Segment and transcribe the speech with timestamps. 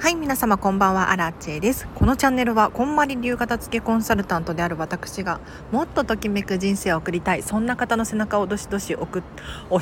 [0.00, 1.86] はい皆様こんばんはアラチェです。
[1.94, 5.40] このチャンネルはこんまり流片付けコンサルタントである私が
[5.72, 9.22] もっとときめく人生を送りたいそんな方の背中をどしどし押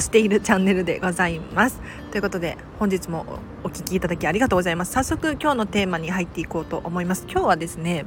[0.01, 1.81] しているチャンネルでございます。
[2.11, 4.93] ということで本日もお聴きいただきありがとうございます。
[4.93, 7.25] 早速今日のテーマに入っていこうと思います。
[7.31, 8.05] 今日はですね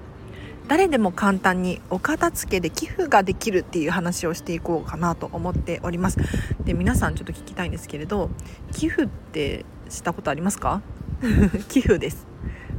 [0.68, 6.18] 誰でも簡単にお片付けで寄付ができるっていう話をしていこうかなと思っております。
[6.66, 8.30] で皆さんちょっと聞きたいんですけれど
[8.74, 10.82] 寄付ってしたことありますか？
[11.70, 12.26] 寄付です。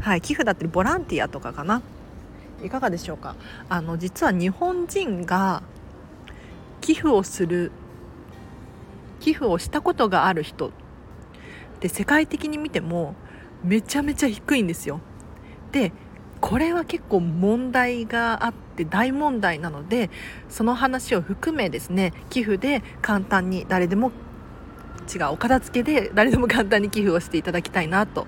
[0.00, 1.82] はい寄付だったりボランティアとかかな。
[2.64, 3.36] いかがでしょうか？
[3.68, 5.62] あの実は日本人が
[6.80, 7.70] 寄付をする
[9.20, 10.68] 寄付をしたことがある人。
[10.68, 10.70] っ
[11.80, 13.14] て世界的に見ても
[13.64, 15.00] めちゃめちゃ低いんですよ。
[15.72, 15.92] で
[16.40, 20.10] これは結構問題があって大問題なので
[20.48, 24.10] その話を含めですね寄付で簡単に誰でも
[25.14, 28.26] 違うお片付けで誰でも簡単に寄付をしていただきたいなと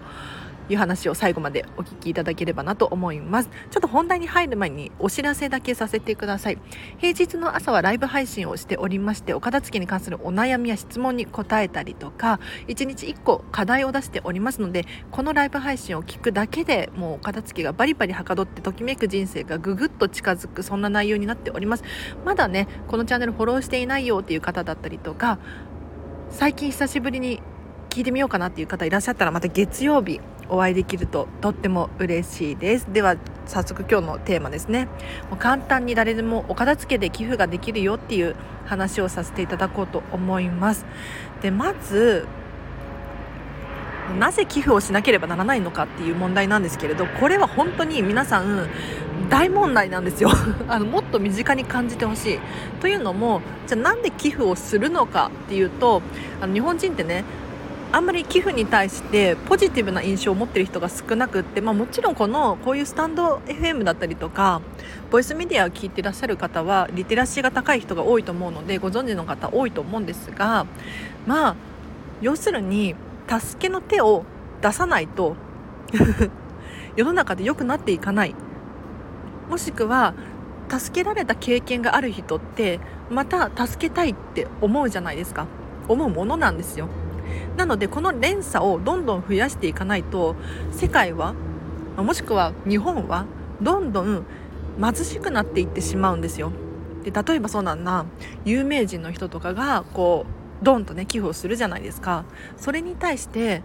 [0.68, 3.50] いう話を最後までお聞きいただければなと思います。
[3.70, 6.58] ちょっと本題に入る前にお知らせだけさせてください。
[6.98, 21.84] 平日の朝はライブ配信をしておりましてお片付けに関するお悩みや質問に答えたりとか1日1個課題を出しておりますのでこのライブ配信を聞くだけでもうお片付けがバリバリはかどってときめく人生がぐぐっと近づくそんな内容になっております。
[22.24, 25.38] まだねこのチャンネルフォローしていないよっていう方だったりとか
[26.36, 27.40] 最近久しぶりに
[27.90, 32.92] 聞いてみようかなっていう方いらっしゃったらまた月曜日お会いできるととっても嬉しいです。
[32.92, 34.86] では早速今日のテーマですね。
[35.30, 38.34] もう簡単に誰でもお片付けで寄付ができるよっていう
[38.66, 40.84] 話をさせていただこうと思います。
[41.40, 42.26] でまず
[44.18, 48.68] なぜ寄付をしなければならないのかっていう問題なんですけれどこれは本当に皆さん
[49.28, 50.30] 大問題なんですよ。
[50.68, 52.38] あのもっと身近に感じてほしい。
[52.80, 56.02] というのもじゃあなんで寄付をするのかっていうと
[56.40, 57.24] あの日本人ってね
[57.94, 64.62] あんまり寄付に対してポジティブな印象を持ってる人が少なくって、まあ、もちろんこのこういうスタンド FM だったりとか
[65.12, 70.66] ボイスメディアを聞いてらっしゃる方はリテラシーが高い人が多いと思うのでご存知の方多いと思うんですが
[71.24, 71.56] まあ
[72.20, 72.96] 要するに
[73.28, 74.24] 助けの手を
[74.60, 75.36] 出さないと
[76.96, 78.34] 世の中で良くなっていかない。
[79.48, 80.14] もしくは
[80.68, 85.46] 助けられた経験がある人ってまた助けたいって思うじゃないですか。
[85.88, 86.88] 思うものなんですよ。
[87.56, 90.34] なのでこの連鎖をどんどん増やしていかないと
[90.72, 91.34] 世界は
[91.96, 93.26] もしくは日本は
[93.60, 94.24] どんどん
[94.80, 96.52] 貧しくなっていってしまうんですよ。
[97.04, 98.06] で例えばそうなんな。
[98.44, 100.24] 有名人の人とかがこ
[100.62, 102.24] うドンとね寄付をするじゃないですか。
[102.56, 103.62] それに対して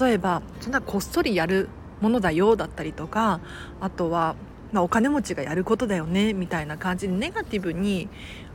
[0.00, 1.68] 例えばそんなこっそりやる
[2.00, 3.40] ものだよだったりとか
[3.80, 4.34] あとは
[4.72, 8.08] まあ、お金持ちがやることだよねみたいな感じでネガティブに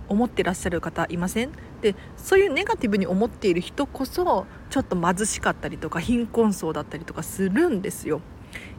[0.08, 1.52] 思ってらっしゃる方いません？
[1.82, 8.22] でそういうネガティブに思っている人こそちょっと貧しかったりとか貧困層だったりとかするんですよ。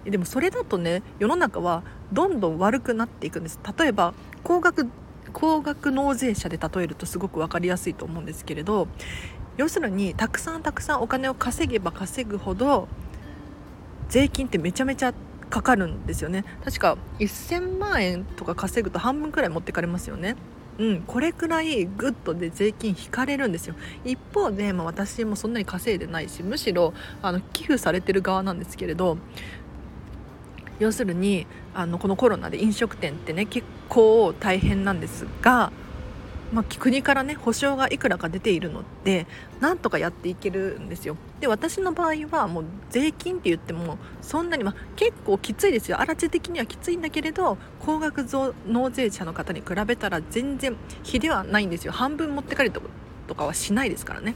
[0.05, 1.83] でもそれだとね世の中は
[2.13, 3.59] どんどん悪くなっていくんです。
[3.77, 4.15] 例えば
[4.45, 4.87] 高額
[5.33, 8.87] 高額納税者で例えるとすごく分かりやすいと思うんですけれど
[9.57, 12.87] 要するにたくさんたくさんお金を稼げば稼ぐほど
[14.09, 15.13] 税金ってめちゃめちゃ
[15.51, 16.45] かかるんですよね。
[16.65, 20.37] 確か1000万円とか稼ぐと半分くらい持ってかれますよね。
[20.79, 23.75] うん、これくらいグッと税金引かれるんですよ。
[24.05, 26.93] 一方で、まあ、私もそんなに稼いでないしむしろ
[27.23, 29.17] あの寄付されてる側なんですけれど
[30.79, 35.73] 要するにあのこのコロナで飲食店ってね結構大変なんですが
[36.53, 39.27] まあ、国からね保証がいくらか出ているので
[39.61, 41.17] なんとかやっていけるんですよ。
[41.41, 46.01] で私の場合はもう税金って言ってもそんなに、まあ、結構きついですよ。
[46.01, 48.27] 荒地的にはきついんだけれど高額
[48.67, 51.93] 納税者の方に比べたら全然比ではないんですよ。
[51.93, 52.81] 半分持ってかれる
[53.27, 54.35] とかはしないですからね。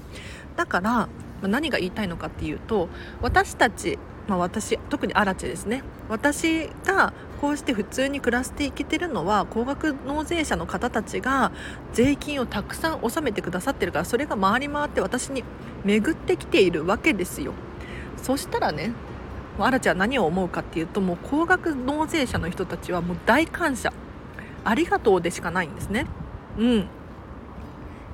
[0.56, 1.08] だから、ま
[1.44, 2.88] あ、何が言いたいのかっていうと
[3.22, 5.82] 私たちまあ、私特にアラチですね。
[6.08, 11.52] 私がこうして普通に暮らしていけてるのは高額納税者の方たちが
[11.94, 15.42] 税金をたくさん納めてくださってるからそれが回り回って私に
[15.84, 17.54] 巡ってきているわけですよ。
[18.16, 18.92] そしたらね
[19.58, 23.92] アラチは何を思うかっていうともう高額納税者の人たちはもう大感謝。
[24.62, 26.06] ありがとうでしかないんですね。
[26.58, 26.88] うん。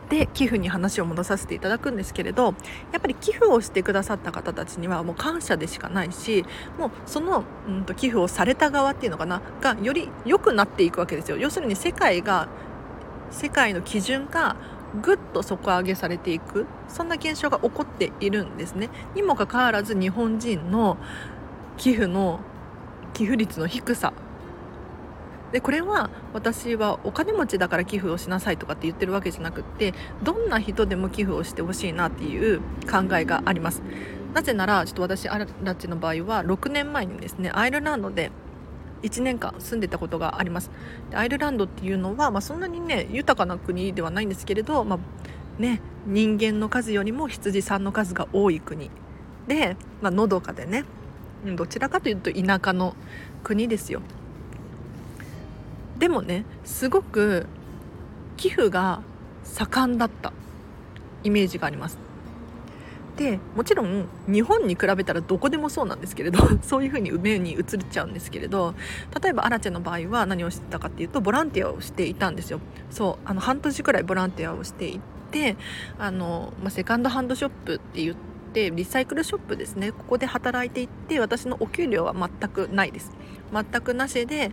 [0.08, 2.54] で寄付に話を戻させていただくんですけれど
[2.92, 6.44] やっぱり寄付をしてくださった方たちにはもう感謝でしかないし
[6.78, 11.36] もうその、うんと、寄付をされた側っていうのかながより良くなっていくわけですよ。
[11.36, 12.48] 要するに世界が
[13.30, 14.56] 世界の基準が
[15.02, 18.90] ぐっと底上げされていくそんな現象が起こっているんですね。
[19.14, 20.96] にもかかわらず日本人の
[21.76, 22.40] 寄付の
[23.12, 24.12] 寄付率の低さ
[25.56, 33.80] でこれは私はお金持ちだから寄付をしなさいとかって言ってるわけじゃなくってどんな人でも寄付をしてほしいなっていう考えがあります。
[34.34, 38.32] なぜならちょっと私アラチの場合は6年前にですねアイルランドで
[39.02, 40.70] 1年間住んでたことがあります。
[41.14, 44.98] アイルランドっていうのは、まあ、そんなにね豊かな国ではないんですけれど、まあ、
[45.58, 48.90] ね、人間の数よりも羊さんの数が多い国。
[49.48, 50.84] で、まあのどかでね
[51.46, 52.94] どちらかというと田舎の
[53.42, 54.02] 国ですよ。
[56.06, 57.46] でもねすごく
[58.36, 59.02] 寄付が
[59.42, 60.32] 盛んだった
[61.24, 61.98] イメージがあります。
[63.16, 68.76] でもちろん日本に比べたらどこでもそうなんですけれど そういうふうに目に映っちゃうんですけれど
[69.20, 72.60] 例えばアラチェの場合は何をしてたかっていうとボランティアをしていたんですよ。
[72.90, 75.00] そうあの半年くらいボランティアをしてい
[75.32, 75.56] て
[75.98, 78.16] あの、まあ、セカンドハンドショップって言っ
[78.52, 79.90] てリサイクルショップですね。
[79.90, 83.10] ここで働いていって私のお給料は全くないです。
[83.52, 84.50] 全くなしで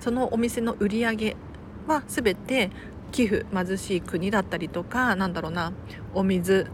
[0.00, 1.36] そのお店の売り上げ
[1.86, 2.70] は全て
[3.12, 5.72] 寄付貧しい国だったりとかなんだろうな
[6.14, 6.66] お水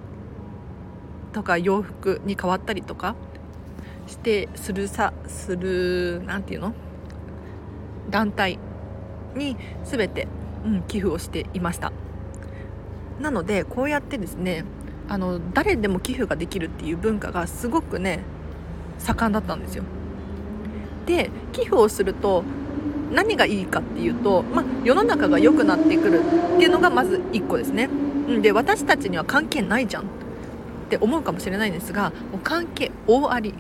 [1.33, 3.15] とか洋服に変わったりとか
[4.07, 6.75] してするさする何て言うの？
[8.11, 8.59] 団体
[9.37, 10.27] に全て、
[10.65, 11.93] うん、寄付をしていました。
[13.21, 14.65] なのでこうやってですね
[15.09, 18.21] あの誰でも寄付ができるっていう文化がすごくね
[18.99, 19.85] 盛んだったんですよ。
[21.07, 22.45] で寄付をすると
[23.13, 27.89] 何がいいかっていうと、まあ、世の中が良くなってくるっていうのがまず1個ですね。
[28.41, 30.07] で私たちには関係ないじゃんっ
[30.89, 33.53] て思うかもしれないんですがもう関係大あり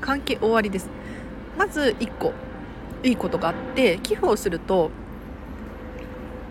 [0.00, 0.88] 関係大ありです。
[1.58, 2.32] まず1個
[3.02, 4.90] いいことがあって寄付をすると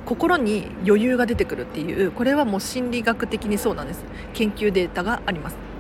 [0.06, 4.04] 心に余裕が出てくるっていうこれはもう心理学的にそうなんです。
[4.34, 5.73] 研究データがあります。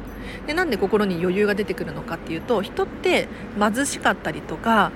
[0.48, 4.92] でなんで心に余裕が出てくるのかっていうと人って貧しかったりとか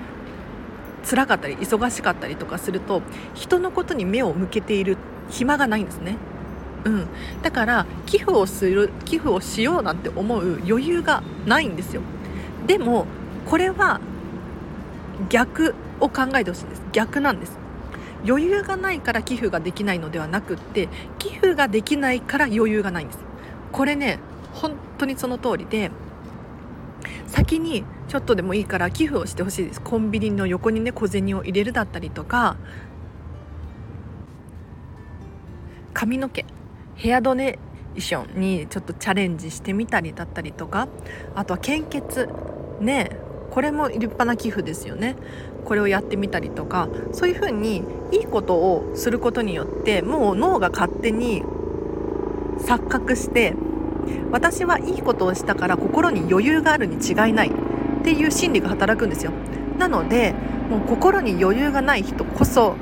[1.10, 3.02] 辛かったり忙しかったりとかすると
[3.34, 4.98] 人のことに目を向けている
[5.30, 6.18] 暇がないんですね。
[6.84, 7.08] うん、
[7.42, 12.02] だから寄付をする寄付をしようなんて思う余裕がないんですよ。
[12.66, 13.06] でも
[13.46, 14.00] これは
[15.30, 16.82] 逆を考えてほしいんです。
[16.92, 17.58] 逆なんです。
[18.26, 20.90] 余裕がないから寄付ができないのではなくって
[21.20, 23.20] 寄付ができないから余裕がないんです。
[23.72, 24.20] これね
[24.54, 25.92] 本当にその通りで
[27.28, 29.82] 先にちょっとでもいいから寄付をしてほしいです。
[29.82, 32.58] コンビニの横にね小銭を入れるだったりとか
[35.94, 36.46] 髪の毛
[36.96, 40.88] ヘアドネーションにちょっとチャレンジしてみたりだったりとか
[41.36, 42.30] あとは献血。
[42.80, 43.18] ね
[43.50, 45.16] これも立派な寄付ですよね。
[45.66, 51.44] これをやってみたりとかそういうふうにいいことをすることによってもう脳が勝手に
[52.60, 53.56] 錯覚して
[54.32, 57.52] 私はいいことをしたから心に余裕があるに違いない。
[57.98, 59.32] っていう心理が働くんですよ。
[59.78, 60.34] なので
[60.70, 62.76] もう心に余裕がない人こそ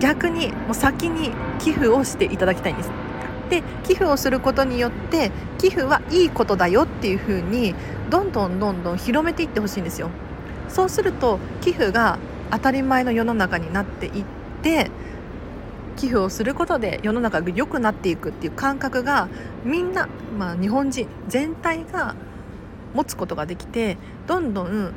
[0.00, 2.90] 逆にもう先に寄付をしていただきたいんです。
[3.48, 7.74] で寄付をすることによって寄付はいいことだよっていう風に
[8.10, 10.10] どんどんどんどん広めていってほしいんですよ。
[10.68, 12.18] そうすると寄付が
[12.50, 14.24] 当たり前の世の中になっていっ
[14.62, 14.90] て
[15.96, 19.28] 寄付をすることで世の中が良くなっていくっていう感覚が
[19.64, 20.08] みんな、
[20.38, 22.14] まあ、日本人全体が
[22.94, 23.96] 持つことができて
[24.26, 24.92] どんどん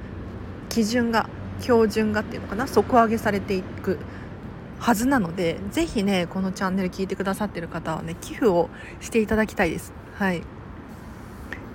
[0.70, 1.30] 基準が
[1.62, 3.98] 標準がっていうのかな底上げされていく
[4.80, 8.70] はずなのでぜひねこのチャンネル聞いてくださってる方はね寄付を
[9.02, 9.92] していただきたいです。
[10.16, 10.42] はい。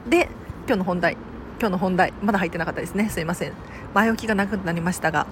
[0.09, 0.29] で
[0.67, 1.17] 今日の本題。
[1.61, 3.09] 今日の本題まだ入ってなかったですね。
[3.11, 3.53] すいません。
[3.93, 5.27] 前置きがなくなりましたが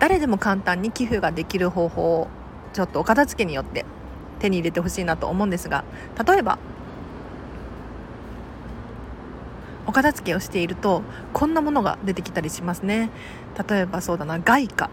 [0.00, 2.28] 誰でも簡単に寄付ができる方法を
[2.72, 3.84] ちょっとお片付けによって
[4.38, 5.84] 手に入れてほしいなと思うんですが
[6.26, 6.58] 例えば
[9.86, 13.10] お片付けをしているとこんなものが出てきたりしますね。
[13.68, 14.90] 例えばそうだな外貨。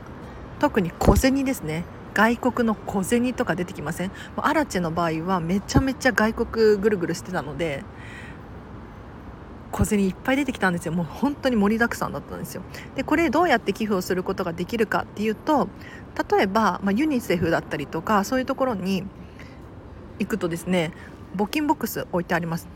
[0.60, 1.84] 特に小銭ですね。
[2.16, 4.12] 外国の小銭とか出てきません？
[4.38, 7.84] アラチェの場合はめちゃめちゃ外国ぐるぐるしてたので
[9.72, 10.94] 小銭いっぱい出てきたんですよ。
[10.94, 12.64] もう本当に盛りだくさんだったんですよ。
[12.96, 15.68] でこれどうやって寄付をすることができるかっていうと
[16.30, 19.04] 例えば、まあ、ユニセフだったりとかそういうところに
[20.20, 20.92] 行くとですね
[21.36, 22.68] 募金ボックス置いてあります。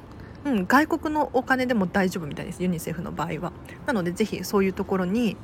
[0.44, 3.54] うん、外国のお金でも大丈夫みたいですユニセフの場合は。
[3.86, 5.38] なのでぜひそういうところに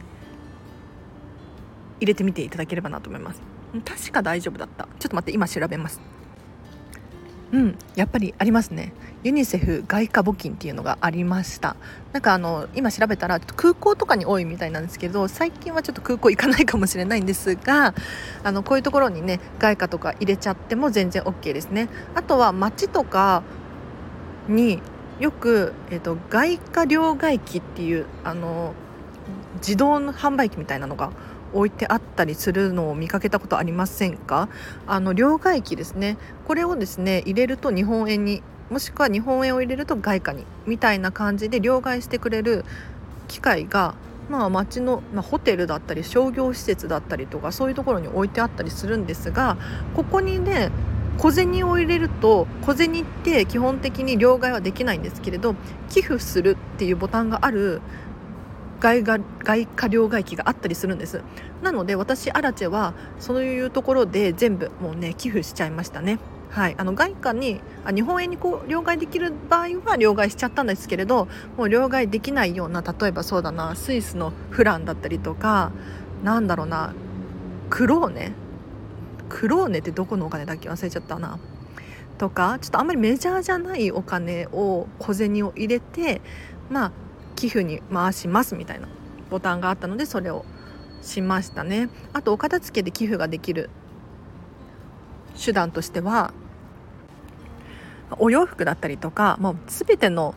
[1.99, 3.41] 入れてみていただければなと思います。
[3.85, 4.87] 確か大丈夫だった。
[4.99, 6.01] ちょっと待って今調べます。
[7.51, 8.93] うんやっぱりありますね。
[9.23, 11.75] ユニセフ外貨募金っていうのがありました。
[12.11, 17.93] なんかあの今調べたら空港とかに多いみたいなんですけど最近はちょっと空港行かないかもしれないんですが
[18.43, 21.89] あのこういうところにね外貨とか入れちゃっても全然 OK ですね。
[22.15, 23.43] あとは街とか
[24.47, 24.81] に
[25.19, 28.73] よく、えーと、外貨両替機っていうあの
[29.55, 31.11] 自動販売機みたいなのが
[31.53, 34.49] 置いてあったりするのを見かけたことありませんか？
[34.85, 36.17] あの両替機ですね。
[36.47, 42.65] これをですね入れると日本円にもしくは日本円を入れると外貨にみたいな感じで両替してくれる
[43.27, 43.95] 機械が
[44.29, 49.55] まあ、町の、まあ、ホテルだったり商業施設だったりとかそういうところに置いてあったりするんですが
[49.95, 50.69] ここにね
[51.17, 55.55] 小銭を入れると小銭って基本的に両替はできないんですけれど
[55.87, 57.81] 寄付するっていうボタンがある
[58.79, 61.21] 外が外貨両替機があったりするんです。
[61.63, 66.19] なので私アラチェはそういうところで全部もうね寄付しちゃいましたね。
[66.49, 75.73] はい、あの外貨にあ日本円にこう両替できる場合は両替しちゃったんですけれどもう両替できないような例えばそうだなスイスのフランだったりとか
[76.23, 76.93] なんだろうな
[77.69, 78.31] クローネ？
[79.27, 80.69] クローネってどこのお金だっけ？
[80.69, 81.37] 忘れちゃったな。
[82.17, 86.21] とかちょっとあんまりメジャーじゃないお金を小銭を入れて
[86.69, 86.91] まあ
[87.37, 88.89] 寄付に回しますみたいな
[89.29, 90.43] ボタンがあったのでそれを
[91.01, 91.89] しましたね。
[92.11, 93.69] あとお片付けで寄付ができる
[95.41, 96.33] 手段としては
[98.17, 100.33] お洋服だったりとかもう全ての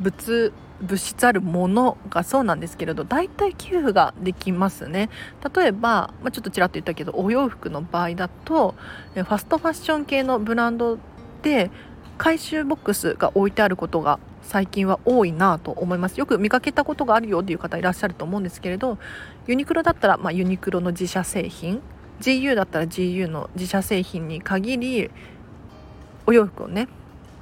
[0.00, 5.10] 物物質あるものがそうなんですけれど大体寄付ができますね。
[5.54, 8.74] 例えば、まあ、ちょっとちらっと言ったけどお洋服の場合だと
[9.14, 10.98] ファストファッション系のブランド
[11.42, 11.70] で
[12.18, 16.18] 回収ボックスが置いてあることが最近は多いなと思います。
[16.18, 18.98] よく見かけたことがあるよっていう方いらっしゃると思うんですけれど
[19.46, 21.80] ユニクロだったら、まあ、ユニクロの自社製品
[22.20, 25.10] GU だったら GU の自社製品に限り
[26.26, 26.88] お洋服をね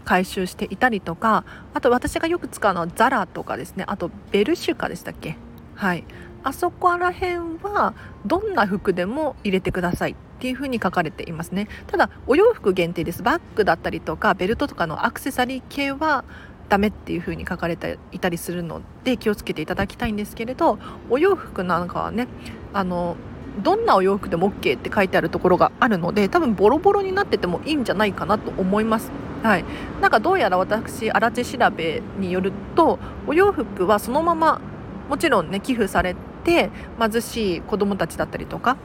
[0.04, 3.84] 回収していたりとかあと私がよく使うのはザラとかですね。
[3.86, 5.36] あとベルシュカでしたっけ？
[5.74, 6.04] はい。
[6.42, 7.92] あそこら辺は
[8.24, 11.68] どんな服でも入れてくださいっていう風に書かれていますね。
[11.86, 13.22] ただお洋服限定です。
[13.22, 16.24] バッグだったりとかベルトとかのアクセサリー系は
[16.70, 20.78] ダメっていう風に書かれていたりするので気をつけていただきたいんですけれど
[21.10, 22.28] お洋服なんかはね
[22.72, 23.16] あの
[23.62, 29.10] どんなお洋服でも OK って書いてあるところがあるので多分ボロボロになっててもいいんじゃないかなと思います。
[29.42, 29.64] はい、
[30.00, 34.60] なんかどうやら私荒地調べによるとお洋服はそのまま
[35.08, 38.76] もちろんね寄付されて貧しい子どもたちだったりとか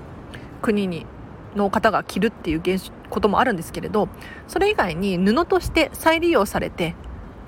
[0.61, 1.05] 国に
[1.55, 4.09] の方が着るっていう現こともあるんですけれど
[4.47, 6.95] それ以外に布として再利用されて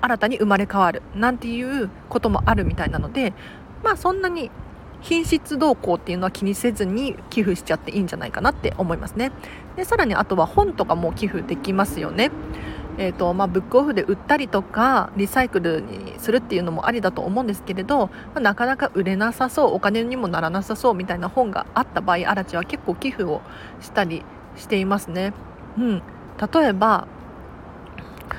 [0.00, 3.32] 新たに生まれ変わるなんていうこともあるみたいなので
[3.82, 4.50] まあそんなに
[5.00, 9.30] 品質動向っていうのは気にせずに寄付しちゃっていいんじゃないかなって思いますね。
[9.76, 12.30] でさらにあとは本とかも寄付できますよね。
[13.00, 23.40] えーとまあ、ブックオフで売ったりとかリサイクルにするっていうのもありだと思うんですけれど、まあ、なかなか売れなさそうお金にもならなさそうみたいな本があった場合アラチは結構寄付を
[23.80, 24.24] したり
[24.56, 25.32] していますね。
[25.78, 26.02] うん、
[26.52, 27.06] 例えば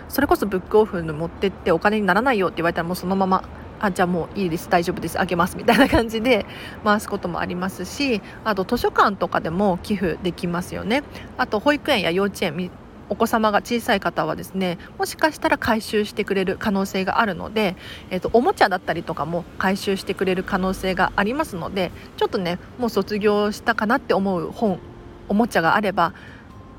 [0.08, 3.43] それこそブックオフに持ってってお金にならないよって言われたらもうそのまま
[3.79, 6.46] あじゃあもういいです大丈夫ですあげますみたいな感じで
[6.84, 11.03] 回すこともありますしあと図書館とかでも寄付できますよね。
[11.38, 12.72] あと保育園や幼稚園
[13.12, 17.75] お子様が小さい方はですねもしかしたら回収してくれる可能性があるので、
[18.12, 24.79] えーと、おもちゃだったりとかも回収してくれる可能性がありますのでちょっとねもう卒業したかなって思う本
[25.27, 26.13] おもちゃがあれば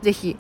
[0.03, 0.37] 是非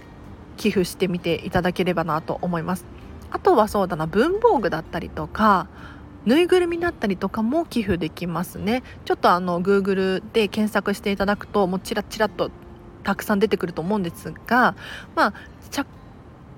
[0.60, 2.84] 寄付してみていただければなと思います。
[3.30, 5.68] あとはそうだな文房具だったりとか
[6.26, 8.82] ぬいぐるみだったりとかも寄付できますね。
[9.06, 12.50] ちょっとあの Google で検索していただくともうチラチラと
[13.04, 14.74] たくさん出てくると思うんですが
[15.16, 15.34] まあ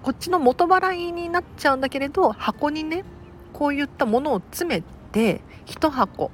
[0.02, 3.04] こっちの元払いになっちゃうんだけれど箱にね
[3.52, 4.82] こういったものを詰め
[5.12, 6.32] て1箱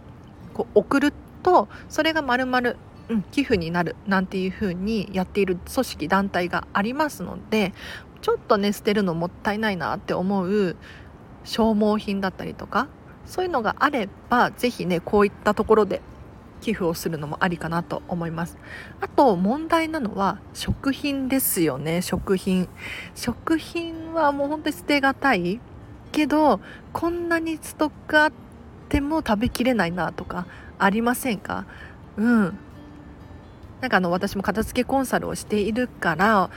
[0.54, 2.46] こう送るとそれがまる
[3.08, 7.72] まる寄付になるなんていう風にやっている組織団体がありますので
[8.20, 10.76] ちょっとね捨てるのもったいないなって思う
[11.44, 12.88] 消耗品だったりとか
[13.26, 16.02] そういうのがあれば是非ねこういったところで
[16.60, 18.58] 寄付をするのもありかなと思います。
[19.00, 22.68] あと問題なのは食品ですよね食品。
[23.14, 25.60] 食品はもう本当に捨てがたい。
[26.10, 26.60] けど
[26.92, 28.32] こんなにストックあっ
[28.88, 30.46] ても食べきれないなとか
[30.78, 31.64] ありませんか？
[32.16, 32.58] うん。
[33.80, 36.50] なんかあの私も片付けコンサルをしているから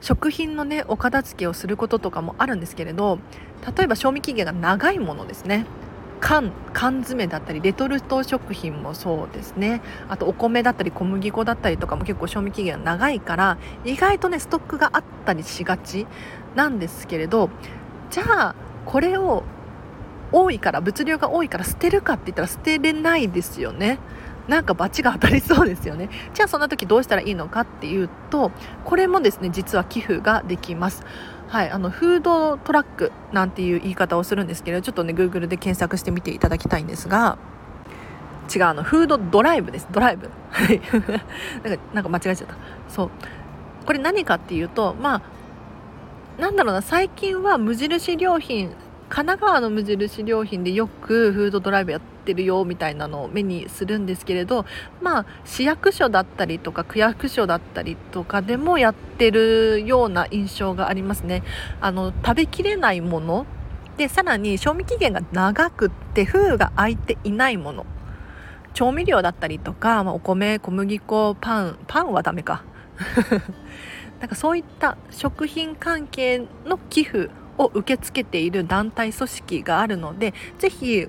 [0.00, 3.18] 食品のねお片付けをすることとかもあるんですけれど
[3.76, 5.66] 例えば賞味期限が長いものですね。
[6.18, 9.82] 缶缶詰だったりレトルト食品もそうですね。
[10.08, 16.06] あとお米だったり小麦粉だったりとかも結構賞味期限が長いから意外とねストックがあったりしがち
[16.54, 17.50] なんですけれど
[18.10, 18.54] じゃあ
[18.86, 19.44] これを
[20.32, 23.98] 多いから物量が多いから捨てるかって言ったら捨てれないですよね。
[24.48, 26.08] なんか罰が当たりそうですよね。
[26.34, 28.50] じゃあそんな時どうしたらいいのかっていうと
[28.84, 31.04] これもですね実は寄付ができます。
[31.48, 37.38] はい、あのフードトラックなんていう言い方をするんですけどちょっとね Google で検索してみていただきたいんですが
[38.52, 39.88] 違うあのフードドライブです。
[39.90, 40.30] ドライブ。
[40.50, 40.80] はい。
[41.62, 42.54] なんかなんか間違えちゃった。
[42.88, 43.10] そう。
[43.84, 45.22] これ何かっていうとまあ
[46.40, 48.70] なんだろうな最近は無印良品
[49.08, 54.66] 神奈川の無印良品でよくフードドライブやっててるよみたいなのを目にするんですけれど
[55.00, 61.42] まあ市役所だったりとか区役所だったりとかでもやってるような印象がありますね。
[61.80, 63.46] あの食べきれないもの。
[63.96, 67.86] でさらに賞味期限が長くって封が開いていないもの。
[68.74, 72.62] 調味料だったりとか、まあ、お米小麦粉パンパンはダメか。
[74.20, 81.08] なんかそういった食品関係の寄付を受け付けている団体組織があるのでぜひ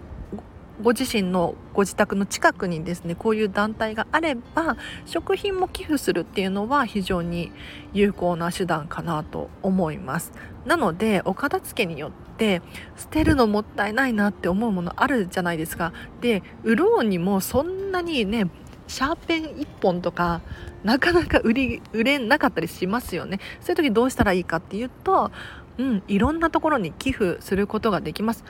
[0.82, 7.52] ご自身のご自宅の近くにですねこういう団体があれば食品も寄付するっていうのは非常に
[7.94, 10.32] 有効な手段かなと思います。
[10.66, 12.62] なのでお片付けによって
[12.96, 15.94] 捨てるのもったいないなって思うものあるじゃないですか。
[16.22, 18.50] で売ろうにもそんなにね
[18.88, 20.42] シャーペン1本とか
[20.84, 23.40] なかなか売り売れなかったりしますよね。
[23.62, 25.32] そういう時どうしたらいいかっていうと
[25.78, 28.44] うん、いろんなところに寄付することができます。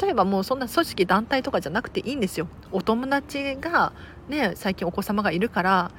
[0.00, 2.48] 例えばもうそんな組織団体とかじゃなくていいんですよ。
[2.72, 3.92] お友達が
[4.28, 5.90] ね最近お子様がいるから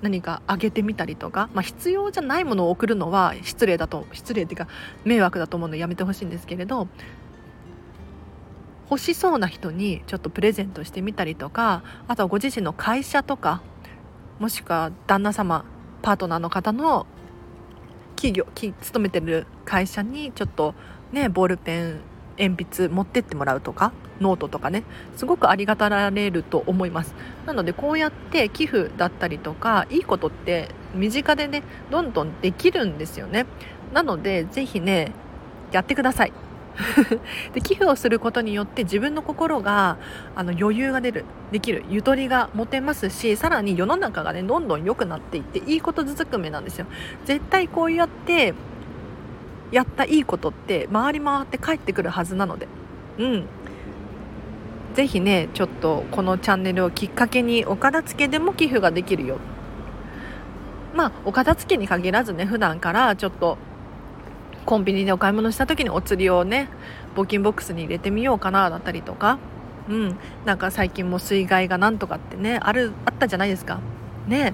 [0.00, 4.68] 何かあげてみたりとか、まあ、必要じゃないものを送るのは失礼だと失礼っていうか
[5.04, 6.88] 迷惑だと思うのでやめてほしいんですけれど
[8.90, 13.60] 欲しそうな人にちょっとプレゼントしてみたりとかあとはご自身の会社とか
[14.38, 15.64] もしくは旦那様
[16.00, 17.06] パートナーの方の
[18.14, 20.74] 企業勤めてる会社にちょっと
[21.12, 22.00] ねボールペン
[22.38, 24.84] 鉛筆持ってってもらうとかノートとかね
[25.14, 27.14] すごくありがたられると思います。
[27.44, 33.44] なのでこうやって寄付だったりとかいいことって身近でねどんどんできるんですよね。
[33.92, 35.12] なので是非ね
[35.70, 36.32] やってください。
[37.52, 39.98] で寄付をすることによって自分の心が
[40.36, 41.24] あの余裕が出る。
[41.52, 41.84] できる。
[41.90, 46.86] ゆとりが持てますしさらに世の中がねどんどん良くなっていっていいことずくめなんですよ。
[47.26, 48.54] 絶対こうやって
[49.70, 52.68] やったいいことって回り回って帰ってくるはずなので。
[53.18, 53.44] うん。
[54.94, 59.38] ぜひねちょっとこのチャンネルをきっかけにお片付けでも寄付ができるよ。
[60.94, 63.58] まあお片付けに限らずね普段からちょっと
[64.64, 66.68] コンビニでお買い物した時にお釣りをね
[67.14, 69.38] 募金ボックスに入れてみようかなだったりとか。
[69.88, 70.16] うん。
[70.44, 73.80] なんか最近も水害がなんとかってねあるあったじゃないですか。
[74.26, 74.52] ね。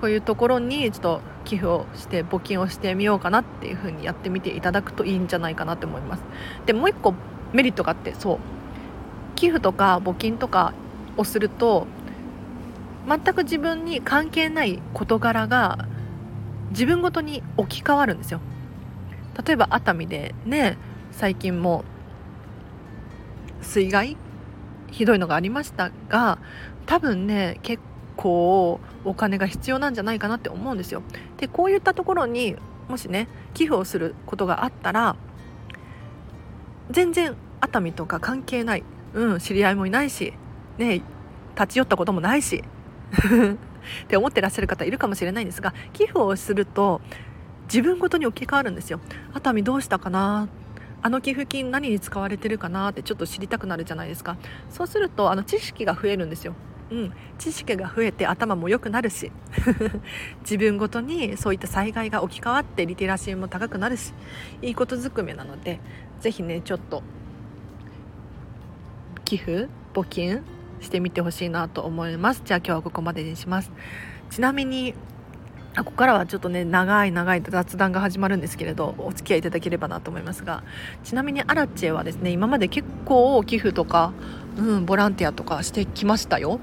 [0.00, 6.22] こういうところにちょっと寄付をして募金をしてみようかなっていう風にやってみていただくといいんじゃないかなって思います。
[6.66, 7.14] でもう一個
[7.52, 8.38] メリットがあってそう。
[9.36, 10.72] 寄付とか募金とか
[11.16, 11.86] をすると
[13.08, 15.88] 全く自分に関係ない事柄が
[16.70, 18.40] 自分ごとに置き換わるんですよ。
[19.44, 20.78] 例えば熱海でね
[21.10, 21.84] 最近も
[23.60, 24.16] 水害？
[24.90, 26.38] ひどいのがありましたが
[26.86, 27.82] 多分ね結
[28.16, 31.02] 構お金が必要なんじゃないかなって思うんですよ。
[31.36, 32.56] でこういったところに
[32.88, 35.16] もしね寄付をすることがあったら
[36.90, 40.34] 全然熱海とか関係ない、うん、知り合いもいないし、
[40.78, 41.02] ね、
[41.54, 42.62] 立ち寄ったこともないし
[44.04, 47.00] って思ってらっしゃる方いるかもしれないんですが寄付をすると
[47.66, 49.00] 自分ごとに置き換わるんですよ。
[49.32, 50.48] 熱海どうしたかな？
[51.00, 52.90] あの寄付金何に使われてるかな？
[52.90, 54.36] ってちょっと知りたくなるじゃないですか。
[54.68, 56.54] そうするとあの知識が増えるんですよ。
[56.90, 59.32] うん、知識が増えて頭も良くなるし。
[60.42, 64.12] 自分ごとにそういった災害が置き換わってリテラシーも高くなるし。
[64.62, 65.80] いいことずくめなので
[66.20, 67.02] 是非ねちょっと
[69.24, 70.42] 寄付募金
[70.80, 72.42] してみてほしいなと思います。
[72.44, 73.72] じゃあ今日はここまでにします。
[74.30, 74.94] ちなみに
[75.76, 80.62] ここからはちょっとね長い長い雑談が始まるんですけれどお付き合いいただければなと思いますが。
[81.02, 84.12] ちなみにアラチェはですね今まで結構寄付とか、
[84.56, 86.60] うん、ボランティアとかしてきましたよ。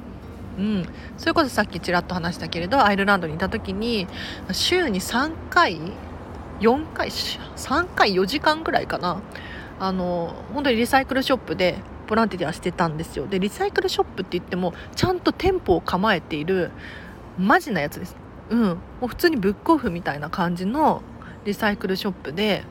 [0.58, 0.86] うん、
[1.18, 4.08] それこそさっきちらっと話したけれどアイルランドにいた時に
[4.52, 5.80] 週に3回
[6.60, 9.22] 4回3回4時間ぐらいかな。
[9.80, 13.26] あの本当にリサイクルショップでボランティアしてたんですよ。
[13.26, 16.70] でリサイクルショップって言ってもちゃんと店舗を構えている
[17.40, 18.16] マジなやつです。
[18.52, 21.02] うん、もう普通にブックオフみたいな感じの
[21.46, 22.64] リサイクルショップで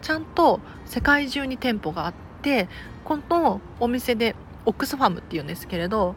[0.00, 2.68] ちゃんと世界中に店舗があって
[3.04, 6.14] このお店でオックスファムっていうんですけれど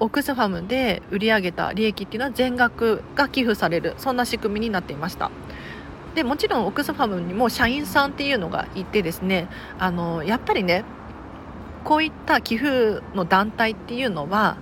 [0.00, 5.30] オックスファムで売り上げた利益っていうのは全額が寄付されるそんな仕組みになっていました。
[6.14, 10.84] でもちろんオックスファムにも社員さんっていうのがいてですねあのやっぱりね
[11.84, 14.56] こういった寄付の団体っていうのは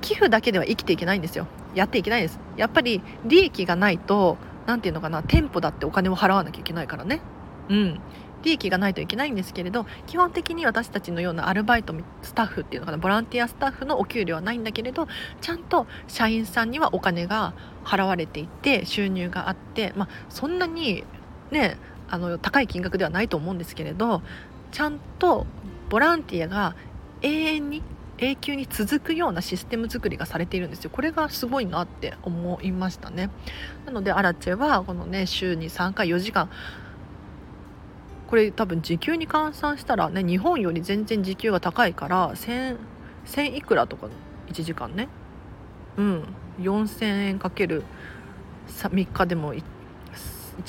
[0.00, 1.46] 寄付だけでは生きていけないんですよ。
[1.74, 2.38] やっていけないです。
[2.56, 7.20] やっぱり利益がないと何て言うのかな店舗だってお金を払わなきゃいけないからね。
[7.68, 8.00] うん。
[8.42, 15.06] 利益がないといけないんですけれど基本的に私たちのようなアルバイトスタッフっていうのかなボランティアスタッフのお給料はないんだけれど
[15.40, 21.04] ちゃんと社員さんにはお金が払われていて収入があって、まあ、そんなに
[21.50, 21.76] ね
[22.08, 24.22] あの高い金額ではないと思うんですけれど
[24.70, 25.46] ちゃんと
[25.88, 26.74] ボランティアが
[27.22, 27.82] 永遠に
[28.18, 30.90] 永久に続くようなシステム作りがされているんですよ。
[30.90, 33.30] これがすごいなって思いましたね。
[33.84, 36.48] なのでアラチェはこのね週に3回4時間
[38.32, 42.78] これ多分時給に換算したらね日本より全然時給が高いから1000
[43.26, 44.08] 1000いくらとか
[44.48, 45.10] 1時間ね。
[45.98, 46.24] うん。
[46.58, 47.84] 4000円かける
[48.68, 49.62] 3日でも1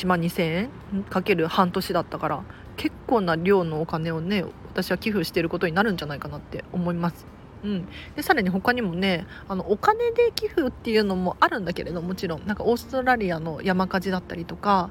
[0.06, 2.44] 万2000円かける半年だったから
[2.76, 7.26] 結構な量のお金をね私は寄付していることになるんじゃないかなって思います。
[7.64, 12.46] うん、でさらに他にもねあのお金で寄付っていうのもあるんだけれどもちろん。
[12.46, 14.90] なんかオーストラリアの山火事だったりとか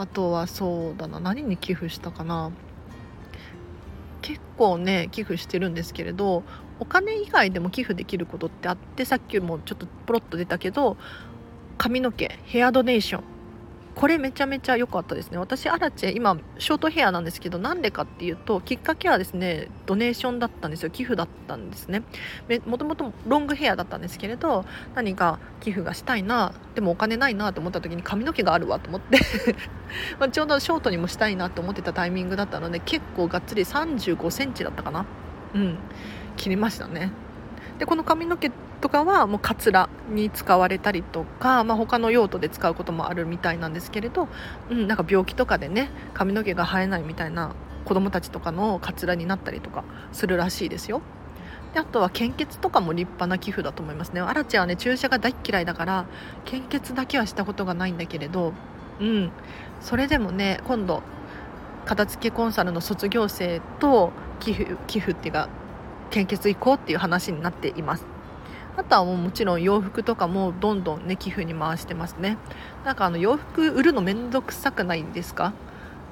[0.00, 2.52] あとはそうだな何に寄付したかな。
[4.22, 6.42] 結構ね寄付してるんですけれど
[6.80, 10.96] お金以外でも寄付できることってあってさっきもちょっとポロッと出たけど
[11.78, 13.37] 髪の毛ヘアドネーション。
[13.98, 15.38] これめちゃめちゃ良かったですね。
[15.38, 20.90] 私アラチェ今ショートヘアなんですけどなんでかっていうときっかけはですねドネーションだったんですよ。
[20.90, 22.04] 寄付だったんですね。
[22.64, 29.18] もともとロングヘアだったんですけれど何か寄付がしたいなでもお金ないなと思った時に髪の毛があるわと思って。
[30.20, 35.06] まちょうどショートにもしたいなと思ってたタイミングだったので結構がっつり3 5センチだったかな。
[35.54, 35.76] うん。
[36.36, 37.10] 切りましたね。
[37.78, 44.28] でこの髪の毛とかはもうカツラに使われたりとか、まあ、他の用途で使うこともあるみたいなんですけれど、
[44.70, 51.00] うん、なんか病気とかでね髪の毛が生えないみたいな子供たちとかのカツラになったりとかするらしいですよ。
[51.74, 54.20] であとは献血とかも立派な寄付だと思いますね。
[54.20, 56.06] アラチはね注射が大嫌いだから
[56.44, 58.52] 献血だけはしたことがないんだけれど、
[59.00, 59.30] うん、
[59.80, 61.02] それでもね今度
[61.84, 65.48] 片付けコンサルの卒業生と寄付寄付っていうか
[66.10, 68.06] 献血行こうっていう話になっています。
[68.76, 72.38] あとはもうもちろん洋服とかもどんどんね寄付に回してますね
[72.84, 75.52] なんかあの洋服売るのめんどくさくないですか？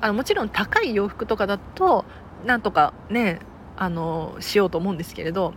[0.01, 2.05] あのもちろん高い洋服とかだと
[2.45, 3.39] なんとかね
[3.77, 5.55] あのしようと思うんですけれど、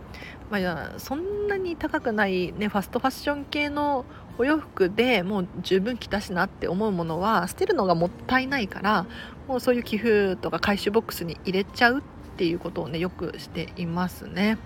[0.50, 4.04] まあ、そんなに高くない、ね、ファストファッション系の
[4.38, 9.06] お洋服でもう十分着たしなって思うものは捨てるのがもったいないから
[9.48, 12.02] もうそういう寄付とか回収ボックスに入れちゃうっ
[12.40, 14.56] ていうことをねよくしていますね。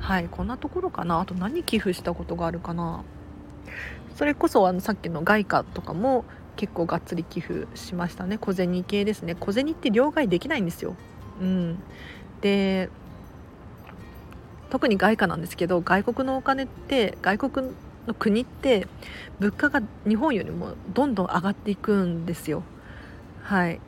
[0.00, 1.18] はいこんなところかな。
[1.18, 3.04] あと何寄付したことがあるかな。
[4.16, 6.26] それこそあのさっきの外貨とかも
[6.56, 8.36] 結構がっつり寄付しましたね。
[8.36, 9.34] 小銭系ですね。
[9.34, 10.94] 小銭って両替できないんですよ。
[11.40, 11.78] うん。
[12.42, 12.90] で
[14.68, 17.70] 特に外貨なんですけど外国のお金って外国
[18.06, 18.86] の国って
[19.40, 22.62] 物価が日本よりもどんどん上がっていくんですよ。
[23.42, 23.80] はい。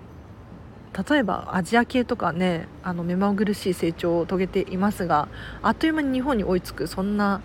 [1.11, 5.29] 例えばアジア系とかねあの目まぐるしい成長を遂げていますが
[5.63, 7.41] あっという間に日本に追いつくそんな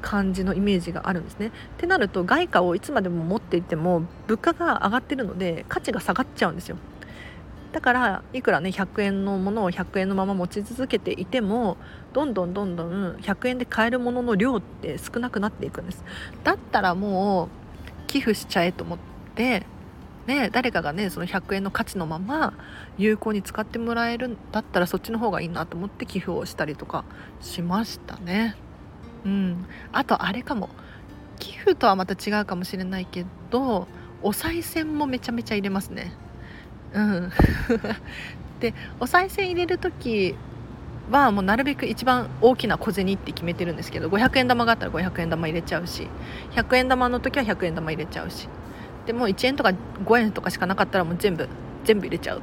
[0.00, 1.46] 感じのイメージがあるんですね。
[1.46, 6.76] ってなると外貨をいつまでも持っていても物価が上がってるので価値が下がっちゃうんですよ。
[7.72, 11.76] だからいくらね100円のものを100円のまま持ち続けていても
[12.12, 16.04] どんどんどんどん100円で買えるものの量って少なくなっていくんです
[16.44, 18.98] だったらもう寄付しちゃえと思っ
[19.34, 19.66] て
[20.26, 22.54] ね、誰かがねその100円の価値のまま
[22.96, 27.04] 有効に使ってもらえるんだったらそっちの方がいいなと思って寄付をしたりとか
[27.40, 28.56] しましたね。
[29.24, 30.70] うん、あとあれかも
[31.38, 33.86] 寄付とはまた違うかもしれないけど
[34.22, 36.12] お賽銭もめちゃめちゃ入れますね。
[36.94, 37.30] うん、
[38.60, 40.34] でお賽銭入れる時
[41.10, 46.08] はもうなるべく一番大きな小銭って決めてるんですけど500円玉があったら500円玉入れちゃうし
[46.52, 48.48] 100円玉の時は100円玉入れちゃうし
[49.06, 49.72] でも1円とか
[50.04, 51.48] 5円とかしかなかったらもう全部
[51.84, 52.42] 全部入れちゃう。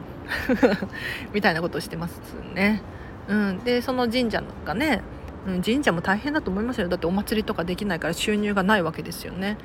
[1.33, 2.21] みたいなことをしてます
[2.53, 2.81] ね、
[3.27, 5.01] うん、でその神社がね、
[5.45, 9.57] うん、神社も大変だと思いますよだってお祭りとかできないから収入がないわけですよね。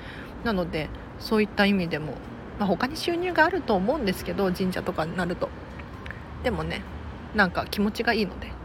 [0.45, 0.89] なので
[1.21, 2.15] そういった意味でも、
[2.59, 5.49] まあ、他に収入があると思うんですけど神社とかになると。
[6.43, 6.83] でもね
[7.35, 8.57] なんか気持ちがいいので。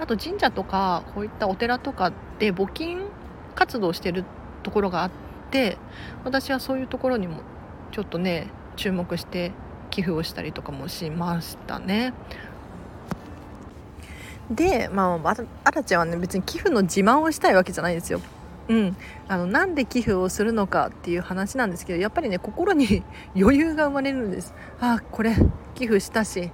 [0.00, 3.02] あと神社とかこういったお寺とかで募金
[3.54, 4.24] 活動してる
[4.62, 5.10] ところがあっ
[5.50, 5.76] て
[6.24, 7.42] 私はそういうところにも
[7.90, 9.52] ちょっとね注目して
[9.90, 12.12] 寄付をしたりとかもしましたね。
[14.50, 18.20] でまああらちゃんはね別に寄付の自慢をしたいわけじゃないですよ。
[18.68, 23.02] うん、あのなんで寄付をするのかっていう話なんですけどやっぱりね心に
[23.36, 24.54] 余裕が生まれるんです。
[24.80, 25.34] あこれ
[25.74, 26.50] 寄付したし、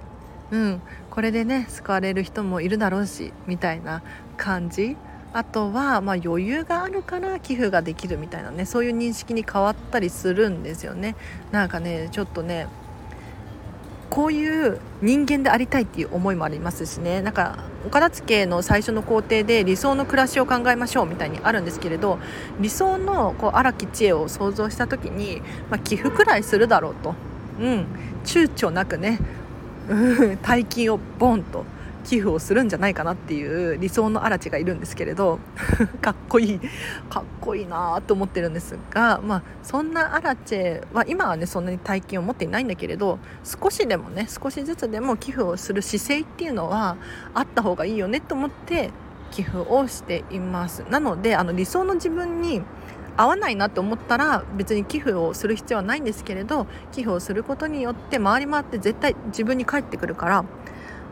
[0.51, 4.01] うん、これでね救われる人もいるだろうしみたいな
[4.35, 4.97] 感じ。
[5.33, 11.15] あとは、ま、余裕があるから寄付ができるみたいなねそういう認識に変わったりするんですよね。
[11.51, 12.67] なんかねちょっとね
[14.09, 17.21] こういう人間でありたいっていう思いもありますしね。
[17.21, 22.19] なんかお片付けの最初の工程で理想の暮らしを考えましょうみたいにあるんですけれど
[22.59, 27.15] 理想のこう荒木知恵を想像した時に、まあ、寄付くらいするだろうと、
[27.59, 27.85] うん、
[28.25, 29.19] 躊躇なくね、
[30.41, 31.65] 大金をボンと。
[32.07, 35.39] 寄付をするんじゃないかなっていう理想のアラチがいるんですけれど
[36.01, 36.59] かっこいい
[37.09, 46.95] かっこいいなと思ってるんですが、まあ、そんなアラチェは今はねそんなに大金を持っていないんだけれど少しでもね少しずつでも寄付をする姿勢っていうのは
[47.33, 48.91] あった方がいいよねと思って
[49.31, 50.85] 寄付をしています。
[50.89, 52.61] なのであの理想の自分に
[53.17, 60.45] 合わないなと思ったら別に寄付をする必要はないんですけれど寄付をすることによって回り回って絶対自分に返ってくるから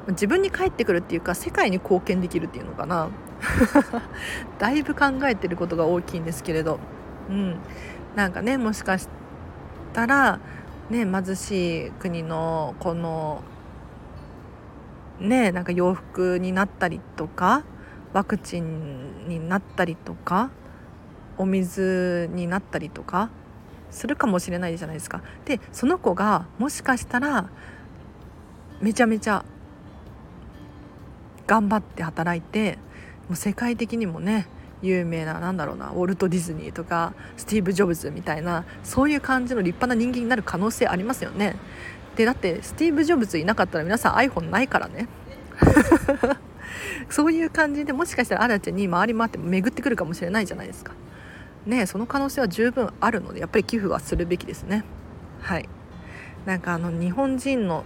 [0.09, 3.09] 自分に返ってくるっていうか世界に貢献できるっていうのかな。
[4.59, 6.79] だいぶ考えてることが大きいんですけれど。
[7.29, 7.55] うん。
[8.15, 9.09] なんかねもしかし
[9.93, 10.39] たら
[10.89, 13.41] ね貧しい国のこの
[15.19, 17.63] ねなんか洋服になったりとか
[18.13, 20.49] ワクチンになったりとか
[21.37, 23.29] お水になったりとか
[23.91, 25.21] するかもしれないじゃないですか。
[25.45, 27.49] でその子がもしかしたら
[28.81, 29.43] めちゃめちゃ
[31.47, 32.77] 頑張って働いて
[33.27, 34.47] もう世界的にもね
[34.81, 41.55] 有名な何だろうなウォルト・ディズニーとかスティーブ・ジョブズみたいなそういう感じの立派な人間になる可能性ありますよね。
[42.15, 45.07] でだってスティーブ・ジョブズいなかったら皆さん iPhone ないからね。
[47.09, 50.93] そういう感じでもしかしたらアラちゃんに回り回って巡ってくるかもしれないじゃないですか。
[51.65, 54.83] ねその可能性は十分あるのでやっぱり寄付はするべきですね。
[55.41, 55.69] はい。
[56.45, 57.83] なんかあの日本人の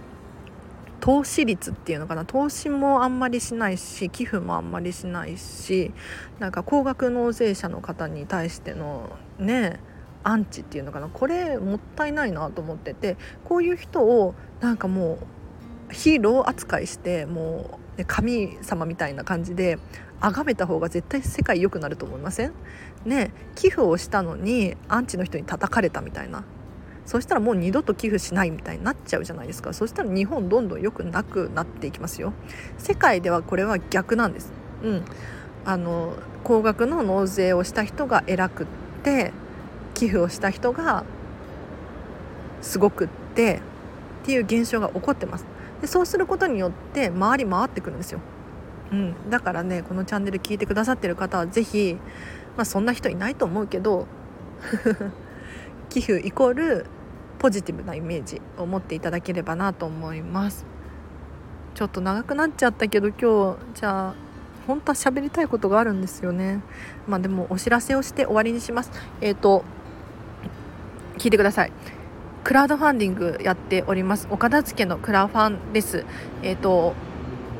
[1.00, 2.24] 投資率っていうのかな？
[2.24, 5.92] 投資もあんまりしないし寄付もあんまりしないし
[6.38, 9.80] なんか高額納税者の方に対してのね
[10.22, 11.08] アンチっていうのかな？
[11.08, 15.18] これもったいないなと思っててこういう人をなんかも
[15.90, 19.78] うヒーロー扱いしてもう、ね、神様みたいな感じで
[20.20, 22.52] 崇めた方が絶対世界良くなると思いません？
[23.06, 26.44] ね寄付をしたのにアンチの人に叩かれたみたいな。
[27.06, 29.72] そしたらもう二度と寄付しないみたいになっちゃうじゃないですか。
[29.72, 32.32] そしたら日本どんどん良くなくなっていきますよ。
[32.78, 34.52] 世界ではこれは逆なんです。
[34.82, 35.04] うん。
[35.64, 38.66] あの高額の納税をした人が偉くっ
[39.02, 39.32] て
[39.94, 41.04] 寄付をした人が
[42.62, 43.60] すごくって
[44.22, 45.44] っていう現象が起こってます。
[45.80, 48.20] でそうすることによって回り回ってくるんですよ、
[48.92, 51.94] うん、だからねこのチャンネル聞いてくださってる方は是非
[52.56, 54.06] まあそんな人いないと思うけど
[55.90, 56.86] 寄付イコール
[57.40, 60.64] ポジティブなイメージを持っていただければなと思います。
[61.74, 64.14] ちょっと長くなっちゃったけど今日じゃあ
[64.66, 66.60] 本当は喋りたいことがあるんですよね。
[67.08, 68.92] まあでもお知らせをして終わりにします。
[69.20, 69.64] えっ、ー、と
[71.18, 71.72] 聞いてください。
[72.44, 74.28] クラウドファンディングやっております。
[74.30, 76.04] 岡田付のクラファンです。
[76.42, 76.94] えっ、ー、と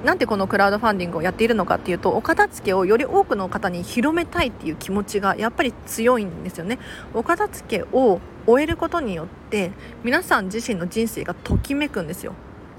[0.05, 6.79] なんでこのクラウドファンディングをやっているのかっていうとお片付けをより多くの方に広めたいっていう気持ちがやっぱり強いんですよね。
[7.13, 12.33] お片付けを終えることによって皆さん自身の人生がときめくんですよ。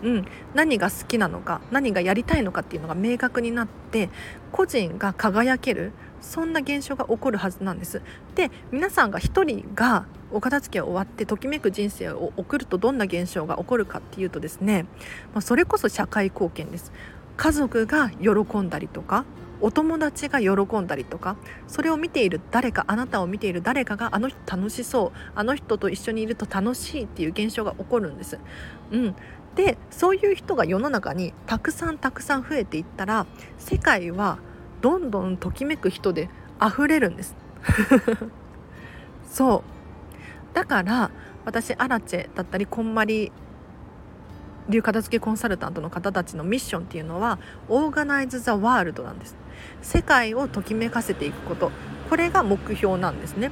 [0.03, 4.09] うん、何が好きなのか何がやりたいのかっていうのが明確になって
[4.51, 8.01] 個人が輝けるそんな現象が起こるはずなんです。
[8.33, 14.83] で皆さんが一人がお片付け終わってときめく人生を送るとどんな現象が起こるかっていうとですね、
[15.33, 16.91] まあ、それこそ社会貢献です
[17.37, 19.25] 家族が喜んだりとか
[19.61, 28.39] お友達が喜んだりとかそれを見ている誰かあなたを見ている誰かがあの人楽しそうあの人と一緒にいると楽しいっていう現象が起こるんです。
[28.91, 29.15] うん、
[29.55, 34.39] でそういう人が世の中にたくさんたくさん増えていったら世界は
[34.81, 36.29] どんどんときめく人で
[36.61, 37.35] 溢れるんです。
[39.29, 39.70] そう
[40.53, 41.11] だから
[41.45, 43.31] 私アラチェだったりこんまり
[44.69, 49.35] 流片付けコンサルタントの方たちのミッションっていうのはオーガナイズ・ザ・ワールドなんです。
[49.81, 51.71] 世界をときめかせていくこと。
[52.09, 53.51] これが目標なんですね。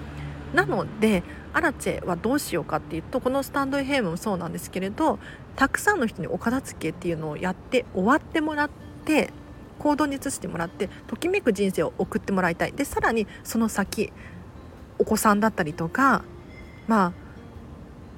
[0.54, 5.20] なのでアラチェはどうしようかっていうとこのスタンド FM もそうなんですけれど
[5.56, 8.70] たくさんの人にお片付けっていうのをやって終わってもらっ
[9.06, 9.32] て
[9.80, 12.72] 行動に移してもらってときめく人生を送ってもらいたい。
[12.74, 14.12] でさらにその先
[14.98, 16.24] お子さんだったりとか
[16.90, 17.14] まあ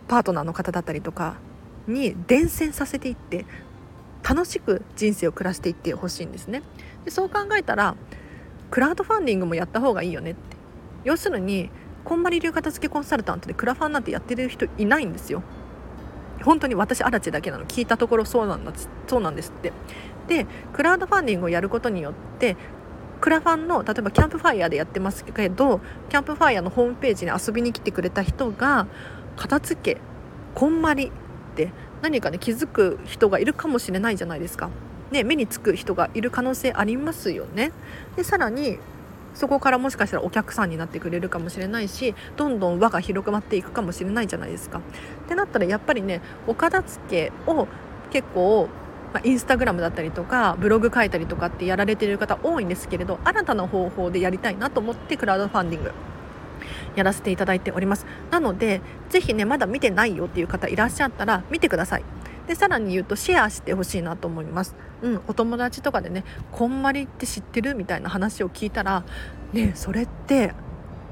[0.07, 1.35] パートナーの方だったりとか
[1.87, 3.45] に伝染させていって
[4.23, 6.63] 楽しく人生を暮らしていってほしいんですね。
[7.03, 7.95] でそう考えたら
[8.69, 10.39] クラウドファンディングもやった方がいいよねって。
[11.03, 11.69] 要するに
[12.05, 15.43] こんまり流片付けコンサルタントでクラファンなんてやってる人いないんですよ。
[16.43, 17.65] 本当に私アラチだけなの。
[17.65, 18.71] 聞いたところそうなんだ
[19.07, 19.73] そうなんですって。
[20.27, 22.55] でクラウドファンディングをやることによって
[23.21, 25.79] クラファンの例えばキャンプファイヤーでやってますけど
[26.09, 28.87] キャンプファイヤーのホームページに遊びに来てくれた人が
[29.37, 30.01] 片付け
[30.55, 31.11] こんまりっ
[31.55, 34.69] て何かね気づく人がいるかもしれないじゃないですか。
[35.11, 37.71] ね、目につく人がいる可能性ありますよね。
[38.15, 38.79] でさらに
[39.33, 44.79] そこからもしかしたらお客さんになってくれるかもしれないしどんどん輪が広くまっていくかもしれないじゃないですか。
[44.79, 44.81] っ
[45.27, 47.67] てなったらやっぱりねお片付けを
[48.09, 48.69] 結構
[49.13, 55.91] まあ、インスタグラムだったりとかブログ書いたりとかってやられてる方多いんですけれど新たな方法でやりたいなと思ってクラウドファンディング
[56.95, 58.05] やらせていただいております。
[58.29, 62.03] なのでぜひねまだ見てないよっていう方いらっしゃったら見てください。
[62.47, 69.03] でさらに言うとシェアしてほしいなと思います、うん、お友達とかでねこんまりって知ってるみたいな話を聞いたら
[69.53, 70.53] ねそれって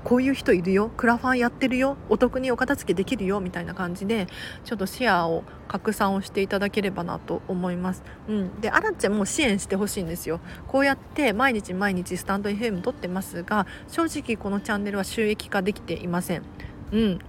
[0.04, 0.92] こういう人いるよ。
[0.96, 1.98] クラファンやってるよ。
[2.10, 3.40] お得にお片付けできるよ。
[3.40, 4.28] みたいな感じで
[4.64, 10.40] ちょっとシェアを拡散をしていただければなと思います、うん、でアラチェも支援してほしいんですよ。
[10.68, 16.44] こうやって毎日毎日スタンド FM 撮ってますが正直このチャンネルは収益化できていません。
[16.92, 17.20] うん。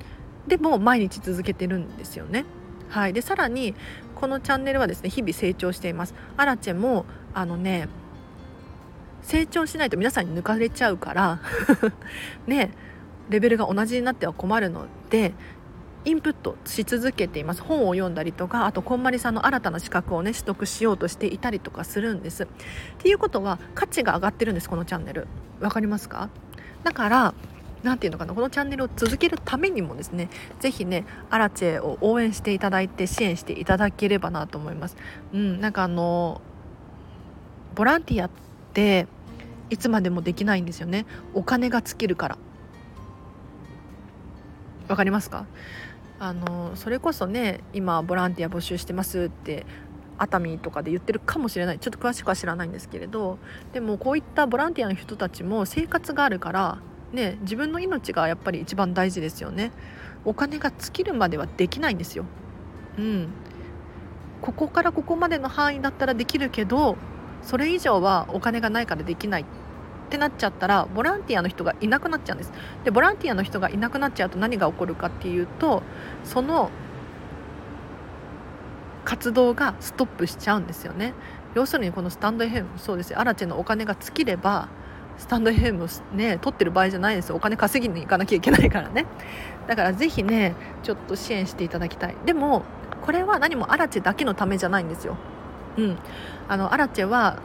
[0.46, 2.44] でも毎日続けてるんですよね。
[2.88, 3.74] はい、でさらに
[4.16, 6.14] このチャンネルはですね日々成長しています。
[6.37, 7.04] アラチェも
[7.35, 7.88] あのね
[9.22, 11.40] 成長しないと皆さんに抜かれちゃうから
[12.46, 12.72] ね
[13.28, 15.33] レベルが同じになっては困るので
[16.04, 17.62] インプットし続けています。
[17.62, 22.44] 本を読んだりとかあとこんまりさんの新たな資格をね取得しようとしていたりとかするんです。
[22.44, 22.46] っ
[22.98, 25.26] ていうことは価値が上がってるんですこのチャンネル。
[25.61, 26.30] わかりますか？
[26.85, 27.35] だから
[27.83, 30.30] 何て言うのかなこのチャンネルを続けるためにもですね
[30.61, 34.96] 是非ねアラチェを応援していただいて支援していただければなと思います。
[35.35, 36.40] うん、なんかあの
[37.74, 38.30] ボランティア
[38.70, 39.09] って
[39.68, 41.06] いつまでもできないんですよね。
[41.35, 42.38] お金が尽きるから。
[44.88, 45.46] わかりますか？
[46.18, 49.66] あのそれこそね今ボランティア募集してますって
[50.18, 51.78] 熱海とかで言ってるかもしれない。
[51.78, 53.38] ちょっと詳しくは知らないんですけれど
[53.72, 56.78] でもこういったボランティアの人たちも生活があるから
[57.12, 59.72] ね自分の命がやっぱり一番大事ですよね。
[60.24, 62.24] お金が尽きるまではできないんですよ。
[62.98, 63.28] うん。
[64.42, 66.96] ここからここまでの範囲だったらできるけど
[67.42, 69.44] それ以上はお金がないからできないっ
[70.11, 72.53] てなっちゃったらボランティアの人がいなくなっちゃうんです。
[72.85, 75.83] でボランティアの人がいなくなっちゃうと何が起こるかっていうと
[76.24, 76.70] その
[79.05, 81.14] 活動がストップしちゃうんですよね。
[81.55, 83.20] 要するにこのスタンド FM そうですよ。
[83.20, 84.68] アラチェのお金が尽きれば
[85.18, 87.37] スタンド FM をね取ってる場合じゃないですよ。
[87.37, 89.07] お金稼ぎに行かなきゃいけないからね。
[89.66, 92.16] だからぜひねちょっと支援していただきたい。
[92.24, 92.62] でも
[93.03, 95.16] これは何もアラチェだけのためじゃないんですよ。
[95.76, 95.98] うん。
[96.48, 97.40] あのアラチェは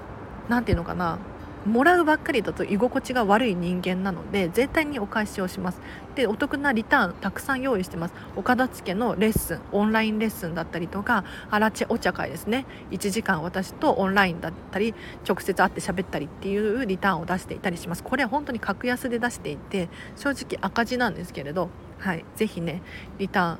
[0.49, 1.19] 何て言うのかな。
[1.65, 5.81] もらうばっかりだと居心地が悪い人間なので絶対にお返しをします。
[6.13, 8.13] でお得なリターンたくさん用意してます。
[8.35, 12.67] お片付のレッスンオンラインレッスンだったりとかアラチェお茶会ですね。
[12.91, 14.93] 1時間私とオンラインだったり
[15.27, 18.03] 直接会って喋ったりっていうリターンを出していたりします。
[18.03, 22.23] これ本当に格安で出していて正直赤字なんですけれどはい。
[22.35, 22.83] ぜひね
[23.17, 23.59] リターン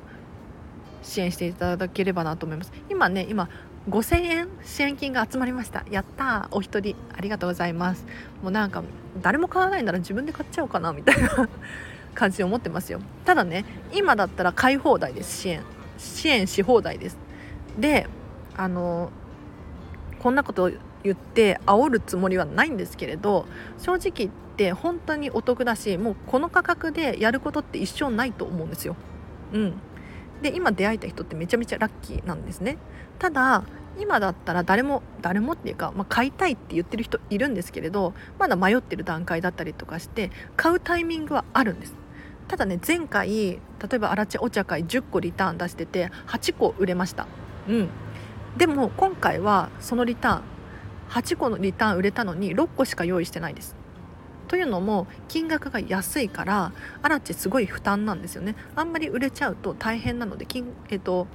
[1.02, 2.72] 支援していただければなと思います。
[2.88, 3.48] 今ね今
[3.88, 5.84] 5000円支援金が集まりました。
[5.90, 8.04] やったお一人ありがとうございます。
[8.42, 8.82] もうなんか
[9.22, 11.48] 誰も買わないなら自分で買っちゃおうかなみたいな
[12.14, 13.00] 感じで思ってますよ。
[13.24, 15.42] ただね今だったら買い放題です。
[15.42, 15.62] 支援。
[15.98, 17.18] 支援し放題です。
[17.78, 18.08] で
[18.56, 19.10] あの
[20.18, 20.72] こんなこと
[21.04, 23.46] 言って煽るつもりはないんですけれど
[23.78, 28.96] 正直言って本当にお得だしもうこの価格でやることって一生ないと思うんですよ。
[29.52, 29.74] うん。
[30.42, 32.76] で今出会えた人ってめちゃめちゃラッキーなんですね。
[33.18, 33.64] ただ
[33.98, 41.94] 今だったら誰も誰もっていうか、まあ、買いたいって言ってる人いるんですけれどまだ迷ってる段階だったりとかして買うタイミングはあるんです。
[42.48, 43.60] ただね前回例
[43.94, 47.26] えばアラチお茶会10個リターン出してて8個売れました。
[47.68, 47.88] うん。
[48.56, 50.42] でも今回はそのリターン
[51.10, 53.75] 8個のリターン売れたのに6個しか用意してないです。
[54.46, 58.54] というのも金額が安いからアラチすごい負担なんですよね。
[58.74, 61.26] あんまり売れちゃうと大変なので金、えっと、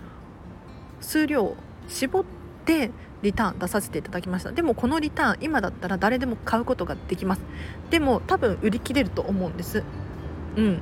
[1.01, 2.23] 数量を絞っ
[2.65, 4.51] てリターン出させていただきました。
[4.51, 7.41] でもこのリターン今だったら誰でも買うことができます。
[7.89, 9.83] でも多分売り切れると思うんです。
[10.55, 10.79] うん。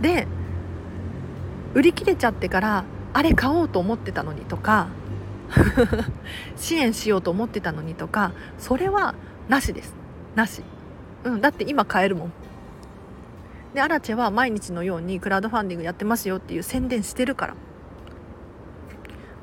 [0.00, 0.26] で
[1.74, 4.88] 売り切れちゃってからあれ買おうと思ってたのにとか
[6.56, 9.14] 支援しようと思ってたのにとかそれは
[9.48, 9.94] なしです。
[10.34, 10.62] なし。
[11.28, 12.32] うん、だって今買えるもん。
[13.74, 17.54] でアラチェは毎日のようにクラウドファンディングやってますよっていう宣伝してるから。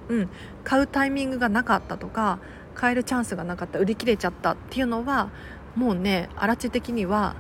[0.09, 0.29] うん
[0.63, 2.39] 買うタイミングがなかったとか
[2.75, 5.29] 買えるチャンスがなかった売り切れちゃったっていうのは
[5.75, 7.35] もうねアラチェ的には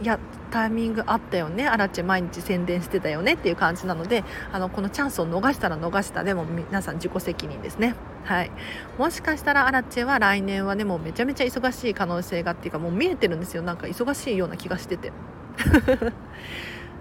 [0.00, 0.18] いや
[0.50, 1.66] タイミングあったよね。
[1.66, 6.24] アラチェ毎日宣伝してたよねっていう感じなのであのこのチャンスを逃したら逃した。
[6.24, 7.94] でも皆さん自己責任ですね。
[8.24, 8.50] はい、
[8.98, 13.62] もしかしたらアラチェは来年はねもうめちゃめちゃ忙しい可能性がっていうかもう見えてるんですよ。
[13.62, 15.12] なんか忙しいような気がしてて。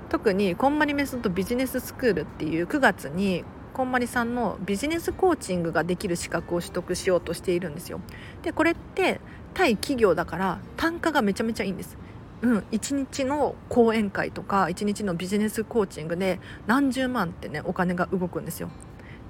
[0.10, 3.44] 特にこんまりメソッドビジネススクールっていう9月に
[3.74, 8.00] こんまりさんのビジネスコーチングができる資格を取得しようとしているんですよ。
[8.42, 9.22] でこれって
[9.54, 11.98] 対企業だから単価がめちゃめちゃいいんです。
[12.42, 18.68] うん、1日の講演会とか1日のビジネスコーチングで何十万ってねお金が動くんですよ。
[18.68, 18.70] っ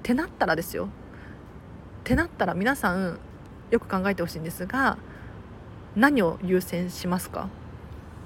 [0.02, 0.88] てなったらですよっ
[2.04, 3.18] てなったら皆さん
[3.70, 4.98] よく考えてほしいんですが
[5.96, 7.48] 何を優先しますか？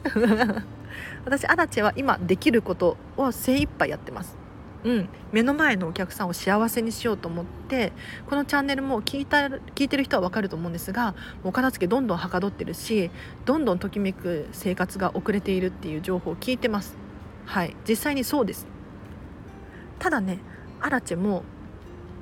[1.24, 4.41] 私アラチェは今できることを精一杯やってます。
[4.84, 7.92] うん、目の前のお客さんを幸せにしようと思って
[8.28, 11.14] このチャンネルも聞いた聞いてる人は分かると思うんですが
[11.44, 13.10] お片付けどんどんはかどってるし
[13.44, 16.96] どんどんときめく生活が遅れているっていう情報を聞いてます。
[17.46, 17.76] はい。
[17.88, 18.66] 実際にそうです。
[19.98, 20.38] ただね
[20.80, 21.44] アラチェも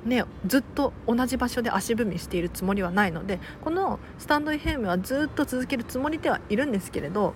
[0.05, 7.35] ね、ずっと同じ場所で足踏みしているつもりはないのでこのスタンド FM はずっと続けるつもりではいるんですけれど、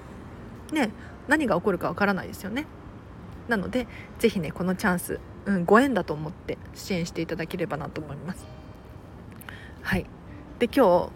[0.73, 0.89] ね、
[1.27, 2.65] 何が起こるかわからないですよね。
[3.47, 3.87] なので
[4.19, 8.45] 是非ねこのチャンス、うん、ご縁だと思って支援していただければなと思います。
[9.81, 10.05] はい。
[10.59, 11.09] で今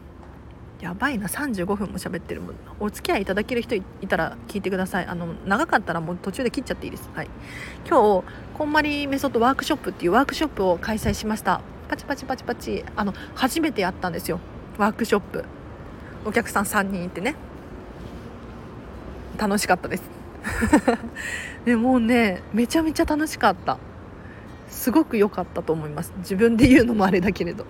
[0.80, 2.56] 日やばいな35分も喋ってるもん。
[2.80, 5.06] お付き合いいただける人いたら聞いてください。
[5.06, 7.10] あの長かったらもう途中で切っちゃっていいです。
[7.14, 7.30] はい。
[7.88, 8.24] 今日
[8.54, 11.62] こんまりメソッドワークショップっていうワークショップを開催しました。
[11.90, 12.86] パチパチパチパチ。
[12.96, 14.40] あの初めてやったんですよ。
[14.78, 15.44] ワークショップ。
[16.26, 17.36] お客さん3人いてね。
[19.38, 20.19] 楽しかったです。
[21.66, 23.78] でもうねめちゃめちゃ楽しかった。
[24.70, 26.14] すごく良かったと思います。
[26.20, 27.66] 自分で言うのもあれだけれど。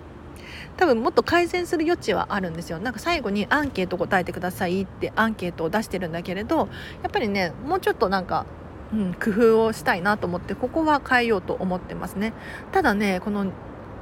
[0.76, 2.78] 多分もっと改善する余地はあるんですよ。
[2.78, 6.68] なんか最後にアンケート答えてくださいってアンケートを出してるんだけれど
[7.02, 8.46] やっぱりねもうちょっとなんか
[8.92, 12.32] うん、工夫をしたいなと思ってここは変えようと思ってますね。
[12.72, 13.52] ただねこの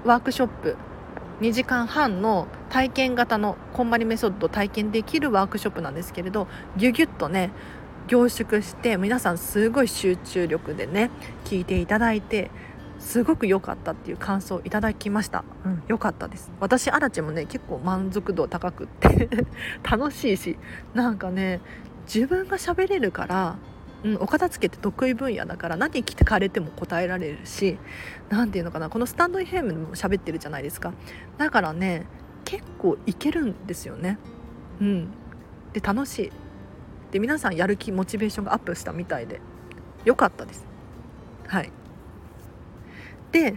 [0.04, 0.76] ワークショップ
[1.40, 7.50] 2時間半の体験型のこんまりメソッドを体験できるワークショップなんですけれどギュギュッとね
[8.08, 11.10] 凝縮して皆さんすごい集中力でね
[11.44, 12.50] 聞いていただいて
[12.98, 16.50] すごく良かったっていう感想をいただきました、うん、良かったです。
[16.58, 19.28] 私アラチもね結構満足度高くって
[19.88, 20.58] 楽しいし
[20.94, 21.60] なんかね
[22.12, 23.56] 自分が喋れるから
[24.04, 27.78] うん、お片付けって得意分野だから何聞かれても答えられるし
[28.28, 30.92] 何ていうのかなこのスタンド FM でも喋ってるじゃないですか。
[31.36, 32.06] だからね
[32.44, 34.18] 結構いけるんですよね。
[34.80, 35.08] うん。
[35.72, 36.32] で楽しい。
[37.10, 39.40] で皆さんやる気モチベーションがアップしたみたいで。
[40.04, 40.64] 良かったです。
[41.46, 41.72] はい。
[43.32, 43.56] で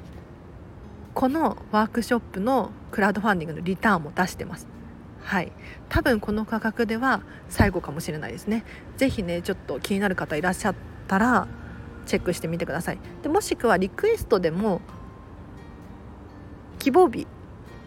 [1.14, 4.68] このワークショップのクラウドファンディングのリターンも出してます。
[5.22, 5.52] はい。
[5.90, 8.66] 多分この価格では最後かもしれないですね。
[8.98, 10.76] 是非ねちょっと気になる方いらっしゃっ
[11.08, 11.48] たら
[12.06, 13.00] チェックしてみてください。
[13.22, 14.82] でもしくはリクエストでも
[16.80, 17.28] 希望日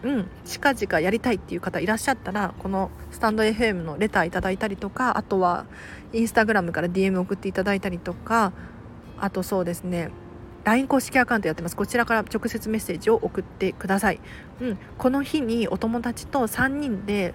[0.05, 5.65] うん近々やりたいっていう方いらっしゃったらこのスタンド FM のレターいただいたりとかあとは
[6.13, 8.53] インスタグラムから DM 送っていただいたりとか
[9.19, 10.11] あとそうですね
[10.63, 11.75] LINE 公式アカウントやってます。
[11.75, 14.19] こちらから直接メッセージを送ってください、
[14.61, 17.33] うん、この日にお友達と3人で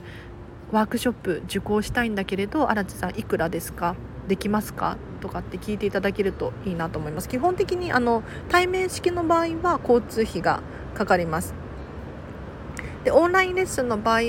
[0.73, 3.97] ワークショップ受講したいんだけれど荒地さんいくらですか？
[4.29, 4.97] できますか？
[5.21, 7.29] とかって聞いていただけるといいなと思います。
[7.29, 10.63] 基本的にあの対面式の場合は交通費が
[10.95, 11.55] かかります。
[13.05, 14.21] でオンラインレッスンの場合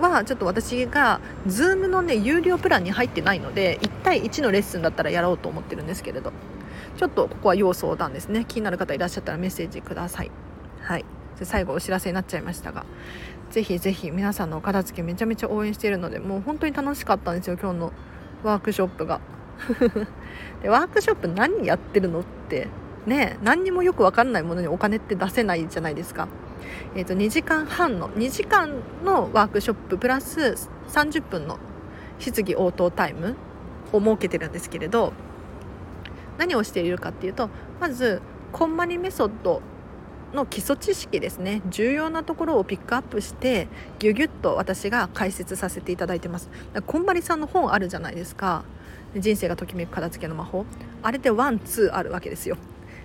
[0.00, 6.32] はちょっと私が Zoom のね有料プランに入ってないので1対1のレッスンだったらやろうと思ってるんですけれど。
[6.96, 8.44] ちょっとここは要相談ですね。
[8.46, 10.30] 気になる方いらっしゃったらメッセージください。
[10.80, 11.04] はい。
[11.42, 12.86] 最後お知らせになっちゃいましたが。
[13.50, 17.92] ぜひぜひ皆さんのお片付けめちゃめちゃ応援しているのでもう本当に楽しかったんですよ今日の
[18.42, 19.20] ワークショップが。
[20.62, 22.68] でワークショップ何やってるのって。
[23.06, 26.28] ね何にもよく分かんないものにお金って出せないじゃないですか。
[26.94, 30.56] えー、と2時間半の2時間のワークショッププラス
[30.88, 31.58] 30分の
[32.18, 33.36] 質疑応答タイム
[33.92, 35.12] を設けてるんですけれど
[36.38, 37.50] 何をしているかっていうと
[37.80, 38.20] まず
[38.52, 39.62] こんまりメソッド
[40.32, 41.62] の基礎知識ですね。
[41.68, 46.50] 重要なところをピックアップしてギュギュッと私が解説させていただいてます。
[46.86, 48.64] こんまりさんの本あるじゃないですか。
[49.16, 50.66] 人生がときめく片付けの魔法。
[51.02, 52.56] あれでワンツーあるわけですよ。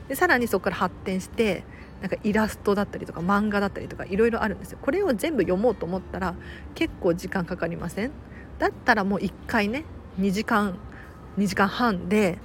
[0.07, 1.63] でさらにそこから発展して
[2.01, 4.79] なんかイラストだったりとか漫画だったりとかいろいろあるんですよ。
[4.81, 6.35] これを全部読もうと思ったら
[6.73, 8.11] 結構時間かかりません？
[8.59, 9.85] だったらもう1回ね
[10.19, 10.77] 2時間
[11.37, 12.39] 2時間半で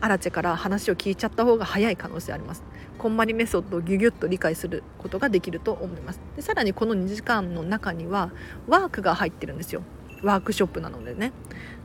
[0.00, 2.62] アラチェから話を聞いちゃった方が早い可能性あります。
[2.98, 6.20] こんまりメソッドをギュギュッと理解することができると思います。
[6.36, 8.30] でさらにこの2時間の中には
[8.66, 9.82] ワークが入ってるんですよ。
[10.22, 11.32] ワークショップなのでね。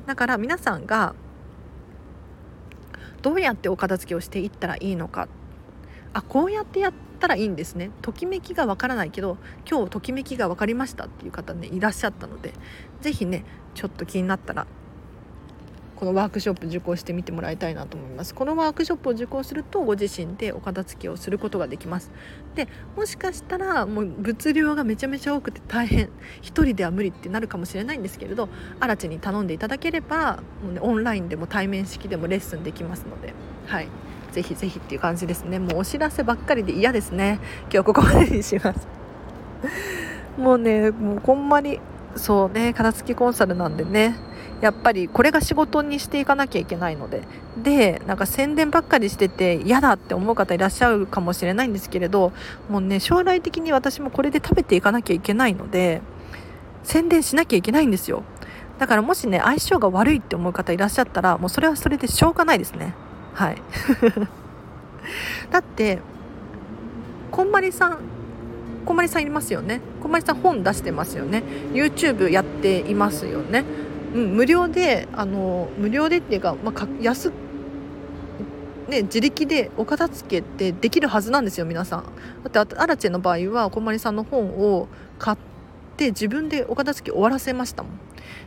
[0.05, 1.15] だから皆さんが
[3.21, 5.27] どうやってお片付けをしていったらいいのか。
[6.13, 7.91] あこうやってやったらいいんですね。
[8.01, 9.37] ときめきがわからないけど
[9.69, 12.53] 今日ときめきが分かりましたっていう方ねいらっしゃったので
[13.01, 14.67] 是非ねちょっと気になったら
[15.95, 18.35] このワークショップ受講してみてもらいたいなと思います。
[18.35, 22.11] このワークショップを受講するとご自身でお片付けをすることができます。
[22.53, 26.07] でもしかしたらもう物量がめちゃめちゃ多くて大変。
[26.07, 26.09] 1
[26.41, 28.49] 人では無理ってなるかもしれないんですけれど
[28.79, 33.33] 荒地に頼んでいただければもう、ね、オンラインでも対面式でもレッスンできますので。
[33.65, 33.87] はい。
[34.35, 35.59] ぜひぜひっていう感じですね。
[35.59, 37.39] もうお知らせばっかりで嫌ですね。
[37.71, 38.85] 今日ここまでにします。
[40.37, 41.79] もうねもうこんまり
[42.17, 44.17] そうね片付きコンサルなんでね。
[44.59, 47.21] やっぱりこれが仕事にしていかなきゃいけないので。
[47.63, 52.33] でなんか宣伝ばっかりしてて嫌だって思う方いらっしゃるかもしれないんですけれど
[52.69, 56.01] もうね将来的に私もこれで食べていかなきゃいけないので
[56.83, 58.23] 宣伝しなきゃいけないんですよ。
[58.77, 62.93] だからもしね相性が悪いって思う方いらっしゃったらもうそれはそれでしょうがないですね。
[63.35, 63.61] はい。
[65.51, 65.99] だって
[67.29, 67.99] こんまりさん
[68.85, 69.81] こんまりさんいますよね。
[70.01, 71.43] こんまりさん本出してますよね。
[71.73, 73.65] YouTube やっていますよね。
[74.13, 77.31] うん、無料であの無料でっていうか、まあ、安
[78.87, 82.03] ね、自力でお片付けってできるはずなんですよ皆さん。
[82.51, 85.37] だってアラチェの場合はこんまりさんの本を買っ
[85.97, 87.91] て自分でお片付け終わらせましたもん。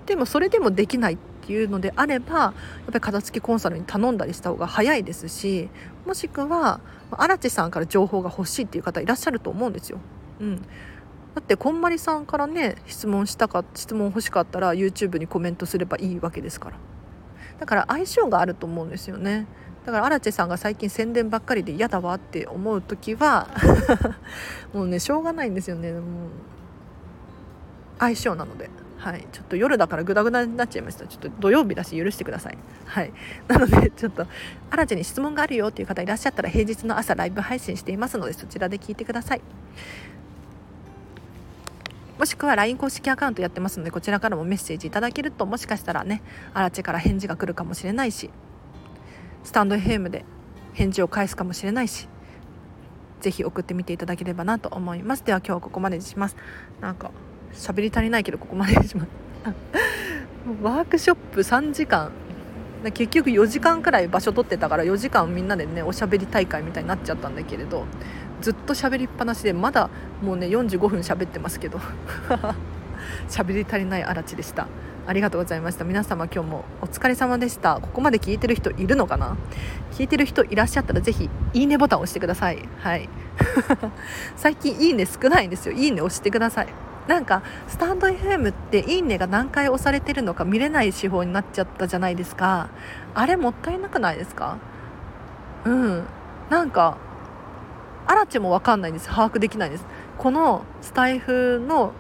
[0.07, 1.19] でもそれでもできないっ
[1.49, 2.53] ていうのであればやっ
[2.87, 5.71] ぱり片付けコンサルに頼んだりした方が早いですし
[6.07, 6.81] もしくは
[7.11, 9.99] アラチェさんから情報が欲しいっていう方いらっしゃると思うんですよ、
[10.41, 10.67] うん、だ
[11.41, 16.77] ってこんまりさんからね質問したか質問欲しかったら YouTube にコメントすればいいわけですから。
[17.59, 19.47] だから相性があると思うんですよね。
[19.85, 23.49] だから荒地さんが最近宣伝ばっかりで嫌だわって思う時は
[24.75, 25.93] もうねしょうがないんですよね。
[25.93, 26.03] もう
[27.99, 28.69] 相性なので。
[28.99, 29.27] はい。
[29.33, 31.07] ちょっと夜だからグダグダになっちゃいました。
[31.07, 32.59] ちょっと土曜日だし許してください。
[32.85, 33.13] はい。
[33.47, 34.27] なので ちょっと
[34.71, 39.41] 荒地に質問があるよっていう方いらっしゃったら平日の朝ライブ配信していますのでそちらで聞いてください。
[42.19, 46.21] もしくは LINE 公式アカウントやってますのでこちらからもメッセージいただけるともしかしたらね
[46.53, 48.31] アラチェから返事が来るかもしれないし
[49.45, 50.25] スタンド FM で
[50.73, 52.09] 返事を返すかもしれないし
[53.21, 55.25] ぜひ送ってみていただければなと思います。
[55.25, 56.37] では今日はここまでにします。
[56.81, 57.11] なんか
[57.55, 59.09] 喋り足りないけどここまでします
[60.63, 62.11] ワークショップ3時間。
[62.95, 67.87] 結局4時間くらい場所取ってたから4時間みんなでねおしゃべり大会みたいになっちゃったんだけれど
[68.41, 69.91] ずっと喋りっぱなしでまだ
[70.23, 71.81] もうね45分喋ってますけど。
[73.29, 74.69] 喋り足りないあらちでした。
[75.07, 75.85] ありがとうございました。
[75.85, 77.79] 皆様今日もお疲れ様でした。
[77.81, 79.37] ここまで聞いてる人いるのかな？
[79.93, 82.69] 聞いてる人いらっしゃったらぜひいいねボタン押してください。
[82.79, 83.09] はい。
[84.37, 85.73] 最近いいね少ないんですよ。
[85.73, 86.69] いいね押してください。
[87.09, 92.69] なんかスタンド FM っていいねが何回押されてるのか見れない手法になっちゃったじゃないですか。
[93.15, 94.59] あれもったいなくないですか？
[95.65, 96.05] うん。
[96.51, 96.99] なんか
[98.07, 99.09] アラチも分かんないんです。
[99.09, 99.87] 把握できないです。
[100.19, 101.93] このスタイフの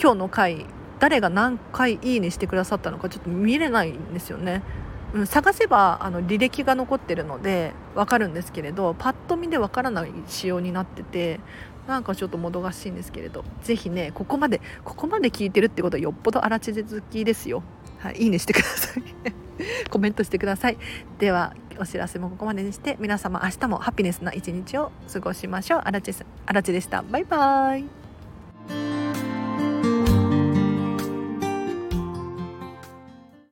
[0.00, 0.66] 今日の回
[0.98, 4.62] 誰が何回いいねしてくださったのかちょっと見れないんですよね、
[5.14, 11.40] うん、探せばあの履歴が残ってるので分かるんですけれどパッと見で分からない仕様になってて
[11.90, 17.62] なんかちょっともどかしいんですけれど是非ねここまでここまで聞いてるってことはよっぽど荒地好きですよ。
[17.98, 19.02] はい、いいねしてください。
[19.90, 20.78] コメントしてください。
[21.18, 25.80] ではお知らせもここまでにして皆様明日もハピネスな一日を過ごしましょう。
[25.84, 27.02] あらちでした。
[27.02, 29.09] バイバーイ。